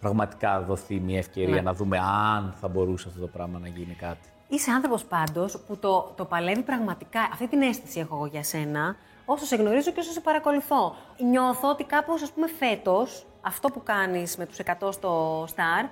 πραγματικά 0.00 0.60
δοθεί 0.62 1.00
μια 1.00 1.18
ευκαιρία 1.18 1.62
να 1.62 1.74
δούμε 1.74 1.98
αν 1.98 2.54
θα 2.60 2.68
μπορούσε 2.68 3.08
αυτό 3.08 3.20
το 3.20 3.26
πράγμα 3.26 3.58
να 3.58 3.68
γίνει 3.68 3.94
κάτι. 3.94 4.28
Είσαι 4.48 4.70
άνθρωπος 4.70 5.04
πάντως 5.04 5.58
που 5.66 5.76
το, 5.76 6.12
το 6.16 6.24
παλεύει 6.24 6.62
πραγματικά. 6.62 7.20
Αυτή 7.32 7.48
την 7.48 7.62
αίσθηση 7.62 8.00
έχω 8.00 8.14
εγώ 8.14 8.26
για 8.26 8.42
σένα, 8.42 8.96
όσο 9.24 9.44
σε 9.44 9.56
γνωρίζω 9.56 9.90
και 9.90 10.00
όσο 10.00 10.10
σε 10.10 10.20
παρακολουθώ. 10.20 10.94
Νιώθω 11.30 11.70
ότι 11.70 11.84
κάπως, 11.84 12.22
ας 12.22 12.32
πούμε, 12.32 12.46
φέτος, 12.46 13.26
αυτό 13.40 13.68
που 13.68 13.82
κάνεις 13.82 14.36
με 14.36 14.46
τους 14.46 14.58
100 14.58 14.92
στο 14.92 15.44
Star 15.44 15.88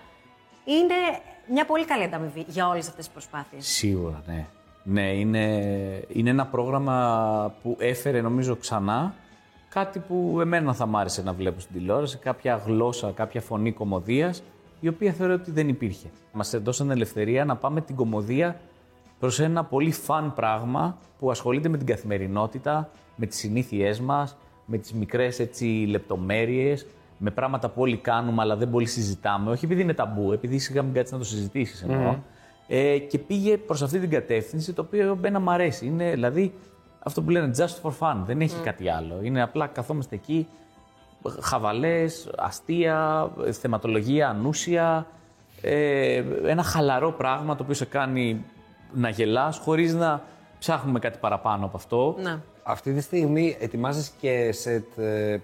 είναι 0.64 0.94
μια 1.48 1.64
πολύ 1.64 1.84
καλή 1.84 2.02
ανταμοιβή 2.02 2.44
για 2.48 2.68
όλες 2.68 2.88
αυτές 2.88 3.04
τις 3.04 3.12
προσπάθειες. 3.12 3.66
Σίγουρα, 3.66 4.22
ναι. 4.26 4.46
Ναι, 4.84 5.12
είναι, 5.12 5.46
είναι 6.08 6.30
ένα 6.30 6.46
πρόγραμμα 6.46 7.54
που 7.62 7.76
έφερε 7.78 8.20
νομίζω 8.20 8.56
ξανά 8.56 9.14
κάτι 9.74 9.98
που 9.98 10.38
εμένα 10.40 10.72
θα 10.72 10.86
μ' 10.86 10.96
άρεσε 10.96 11.22
να 11.22 11.32
βλέπω 11.32 11.60
στην 11.60 11.74
τηλεόραση, 11.74 12.18
κάποια 12.18 12.62
γλώσσα, 12.66 13.12
κάποια 13.14 13.40
φωνή 13.40 13.72
κομμωδίας, 13.72 14.42
η 14.80 14.88
οποία 14.88 15.12
θεωρώ 15.12 15.34
ότι 15.34 15.50
δεν 15.50 15.68
υπήρχε. 15.68 16.08
Μας 16.32 16.52
έδωσαν 16.54 16.90
ελευθερία 16.90 17.44
να 17.44 17.56
πάμε 17.56 17.80
την 17.80 17.96
κομμωδία 17.96 18.60
προς 19.18 19.40
ένα 19.40 19.64
πολύ 19.64 19.92
φαν 19.92 20.34
πράγμα 20.34 20.98
που 21.18 21.30
ασχολείται 21.30 21.68
με 21.68 21.76
την 21.76 21.86
καθημερινότητα, 21.86 22.90
με 23.16 23.26
τις 23.26 23.38
συνήθειές 23.38 24.00
μας, 24.00 24.36
με 24.66 24.78
τις 24.78 24.92
μικρές 24.92 25.38
έτσι 25.38 25.64
λεπτομέρειες, 25.88 26.86
με 27.18 27.30
πράγματα 27.30 27.68
που 27.68 27.80
όλοι 27.80 27.96
κάνουμε 27.96 28.42
αλλά 28.42 28.56
δεν 28.56 28.70
πολύ 28.70 28.86
συζητάμε. 28.86 29.50
Όχι 29.50 29.64
επειδή 29.64 29.82
είναι 29.82 29.94
ταμπού, 29.94 30.32
επειδή 30.32 30.58
σιγά 30.58 30.82
μην 30.82 30.92
κάτσεις 30.92 31.12
να 31.12 31.18
το 31.18 31.24
συζητήσεις 31.24 31.82
εννοώ. 31.82 32.16
Ε, 32.66 32.98
και 32.98 33.18
πήγε 33.18 33.56
προς 33.56 33.82
αυτή 33.82 33.98
την 33.98 34.10
κατεύθυνση, 34.10 34.72
το 34.72 34.82
οποίο 34.82 35.12
εμένα 35.12 35.40
μου 35.40 35.50
αρέσει. 35.50 35.86
Είναι 35.86 36.10
δηλαδή 36.10 36.54
αυτό 36.98 37.22
που 37.22 37.30
λένε 37.30 37.50
just 37.56 37.82
for 37.82 37.92
fun, 37.98 38.16
δεν 38.24 38.40
έχει 38.40 38.60
κάτι 38.62 38.88
άλλο. 38.88 39.18
Είναι 39.22 39.42
απλά 39.42 39.66
καθόμαστε 39.66 40.14
εκεί, 40.14 40.48
χαβαλές, 41.40 42.30
αστεία, 42.36 43.30
θεματολογία, 43.60 44.28
ανούσια, 44.28 45.06
ε, 45.60 46.22
ένα 46.44 46.62
χαλαρό 46.62 47.12
πράγμα 47.12 47.56
το 47.56 47.62
οποίο 47.62 47.74
σε 47.74 47.84
κάνει 47.84 48.44
να 48.92 49.08
γελάς 49.08 49.58
χωρίς 49.58 49.94
να 49.94 50.22
ψάχνουμε 50.58 50.98
κάτι 50.98 51.18
παραπάνω 51.18 51.64
από 51.64 51.76
αυτό. 51.76 52.16
Να. 52.18 52.42
Αυτή 52.62 52.92
τη 52.92 53.00
στιγμή 53.00 53.56
ετοιμάζεις 53.60 54.12
και 54.20 54.52
σετ 54.52 54.98
ε, 54.98 55.40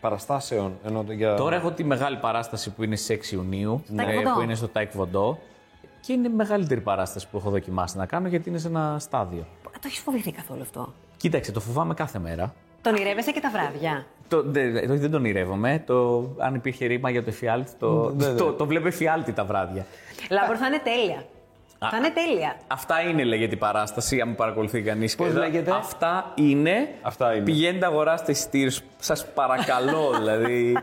παραστάσεων. 0.00 0.78
Ενώ 0.84 1.04
το 1.04 1.12
για... 1.12 1.34
Τώρα 1.34 1.56
έχω 1.56 1.70
τη 1.70 1.84
μεγάλη 1.84 2.16
παράσταση 2.16 2.70
που 2.70 2.82
είναι 2.82 2.96
στις 2.96 3.30
6 3.30 3.32
Ιουνίου, 3.32 3.82
Taekwondo. 3.96 3.98
ε, 4.08 4.22
που 4.34 4.40
είναι 4.40 4.54
στο 4.54 4.68
Taekwondo 4.74 5.36
και 6.00 6.12
είναι 6.12 6.28
η 6.28 6.30
μεγαλύτερη 6.30 6.80
παράσταση 6.80 7.28
που 7.30 7.36
έχω 7.36 7.50
δοκιμάσει 7.50 7.96
να 7.96 8.06
κάνω 8.06 8.28
γιατί 8.28 8.48
είναι 8.48 8.58
σε 8.58 8.68
ένα 8.68 8.96
στάδιο. 8.98 9.46
Το 9.62 9.86
έχεις 9.86 9.98
φοβηθεί 9.98 10.32
καθόλου 10.32 10.60
αυτό; 10.60 10.92
Κοίταξε, 11.16 11.52
το 11.52 11.60
φοβάμαι 11.60 11.94
κάθε 11.94 12.18
μέρα. 12.18 12.54
Τον 12.82 12.94
ονειρεύεσαι 12.94 13.30
και 13.32 13.40
τα 13.40 13.50
βράδια; 13.50 14.06
Το, 14.28 14.42
δε, 14.42 14.70
δε- 14.70 14.90
όχι, 14.90 14.98
δεν 14.98 15.10
τον 15.10 15.24
ονειρεύομαι. 15.24 15.82
Το, 15.86 16.28
αν 16.38 16.54
υπήρχε 16.54 16.86
ρήμα 16.86 17.10
για 17.10 17.22
το 17.22 17.28
εφιάλτη, 17.30 17.72
το, 17.78 18.12
το, 18.36 18.52
το 18.52 18.66
βλέπω 18.66 18.86
εφιάλτη 18.86 19.32
τα 19.32 19.44
βράδια. 19.44 19.86
Λάμπρο 20.30 20.56
θα 20.56 20.66
είναι 20.66 20.78
τέλεια. 20.84 21.24
Θα 21.90 21.96
είναι 21.96 22.10
τέλεια. 22.10 22.56
Αυτά 22.66 23.00
είναι, 23.00 23.24
λέγεται 23.24 23.54
η 23.54 23.58
παράσταση, 23.58 24.20
αν 24.20 24.28
με 24.28 24.34
παρακολουθεί 24.34 24.82
κανείς. 24.82 25.14
Πώς 25.16 25.34
λέγεται; 25.34 25.70
Αυτά 25.70 26.32
είναι. 26.34 26.88
Αυτά 27.02 27.34
είναι. 27.34 27.44
Πηγαίνετε, 27.44 27.86
αγοράστε 27.86 28.30
εισιτήριο. 28.32 28.70
Σας 28.98 29.26
παρακαλώ, 29.32 30.10
δηλαδή. 30.18 30.76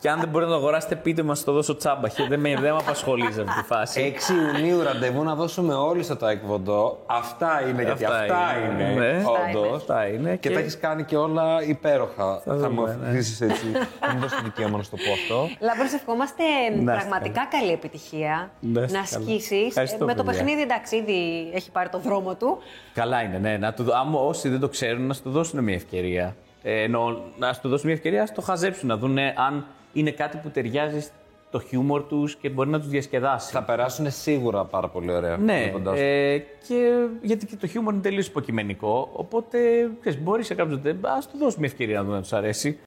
Και 0.00 0.10
αν 0.10 0.20
δεν 0.20 0.28
μπορείτε 0.28 0.50
να 0.50 0.56
το 0.56 0.62
αγοράσετε, 0.62 0.94
πείτε 0.96 1.22
μας 1.22 1.44
το 1.44 1.52
δώσω 1.52 1.76
τσάμπα. 1.76 2.08
Και 2.08 2.26
δεν 2.28 2.40
με, 2.40 2.48
δεν 2.48 2.60
με 2.72 2.78
απασχολείς 2.78 3.34
σε 3.34 3.40
αυτή 3.40 3.60
τη 3.60 3.66
φάση. 3.66 4.14
6 4.28 4.56
Ιουνίου 4.58 4.82
ραντεβού 4.82 5.22
να 5.22 5.34
δώσουμε 5.34 5.74
όλοι 5.74 6.02
στο 6.02 6.16
Taekwondo. 6.20 6.96
Αυτά 7.06 7.62
είναι, 7.68 7.82
γιατί 7.82 8.04
αυτά, 8.04 8.26
είναι. 8.72 8.84
Ναι. 8.98 9.22
όντως. 9.56 9.76
Αυτά 9.76 10.06
είναι. 10.06 10.36
Και, 10.36 10.50
τα 10.50 10.58
έχεις 10.58 10.78
κάνει 10.78 11.04
και 11.04 11.16
όλα 11.16 11.62
υπέροχα. 11.66 12.40
Θα, 12.44 12.54
μου 12.54 12.58
δούμε, 12.60 12.98
ναι. 13.02 13.08
αφήσεις 13.08 13.40
έτσι. 13.40 13.64
Θα 14.00 14.12
μου 14.14 14.20
δώσει 14.20 14.36
το 14.36 14.42
δικαίωμα 14.42 14.76
να 14.76 14.82
σου 14.82 14.90
το 14.90 14.96
πω 14.96 15.12
αυτό. 15.12 15.48
Λάμπρο, 15.60 15.86
σε 15.88 15.96
ευχόμαστε 15.96 16.42
Να 16.44 16.68
είστε 16.80 16.84
πραγματικά 16.84 17.46
καλή 17.50 17.72
επιτυχία. 17.72 18.50
Να 18.60 18.82
είστε 18.82 18.98
να 18.98 19.04
καλά. 19.04 19.24
ασκήσει. 19.24 19.64
Ευχαριστώ, 19.68 20.04
Με 20.04 20.14
το 20.14 20.22
παιδιά. 20.24 20.38
παιχνίδι, 20.42 20.62
εντάξει, 20.62 20.96
ήδη 20.96 21.50
έχει 21.54 21.70
πάρει 21.70 21.88
το 21.88 21.98
δρόμο 21.98 22.34
του. 22.34 22.58
Καλά 22.94 23.22
είναι, 23.22 23.38
ναι. 23.38 23.56
Να 23.56 23.72
του, 23.72 23.82
δω- 23.82 23.94
άμα 23.94 24.20
όσοι 24.20 24.48
δεν 24.48 24.60
το 24.60 24.68
ξέρουν, 24.68 25.06
να 25.06 25.14
σου 25.14 25.22
το 25.22 25.30
δώσουν 25.30 25.64
μια 25.64 25.74
ευκαιρία. 25.74 26.36
Ε, 26.62 26.82
εννοώ, 26.82 27.16
να 27.38 27.52
σου 27.52 27.60
το 27.60 27.68
δώσουν 27.68 27.86
μια 27.86 27.94
ευκαιρία, 27.94 28.20
να 28.20 28.32
το 28.34 28.40
χαζέψουν, 28.40 28.88
να 28.88 28.96
δουν 28.96 29.18
αν 29.18 29.66
είναι 29.92 30.10
κάτι 30.10 30.36
που 30.42 30.48
ταιριάζει 30.50 31.10
στο 31.48 31.60
χιούμορ 31.60 32.02
τους 32.02 32.36
και 32.36 32.48
μπορεί 32.48 32.70
να 32.70 32.78
τους 32.80 32.88
διασκεδάσει. 32.88 33.52
Θα 33.52 33.62
περάσουν 33.62 34.10
σίγουρα 34.10 34.64
πάρα 34.64 34.88
πολύ 34.88 35.12
ωραία. 35.12 35.36
Ναι, 35.36 35.62
βλέποντάς 35.62 35.94
το. 35.94 36.04
ε, 36.04 36.38
και 36.38 37.06
γιατί 37.22 37.46
και 37.46 37.56
το 37.56 37.66
χιούμορ 37.66 37.92
είναι 37.92 38.02
τελείως 38.02 38.26
υποκειμενικό. 38.26 39.08
Οπότε 39.12 39.58
ξέρεις, 40.00 40.20
μπορεί 40.22 40.42
σε 40.42 40.54
κάποιον 40.54 40.80
να 41.00 41.12
ας 41.12 41.28
του 41.28 41.38
δώσουμε 41.38 41.60
μια 41.60 41.68
ευκαιρία 41.68 41.96
να 41.98 42.04
δουν 42.04 42.14
αν 42.14 42.20
τους 42.20 42.32
αρέσει. 42.32 42.78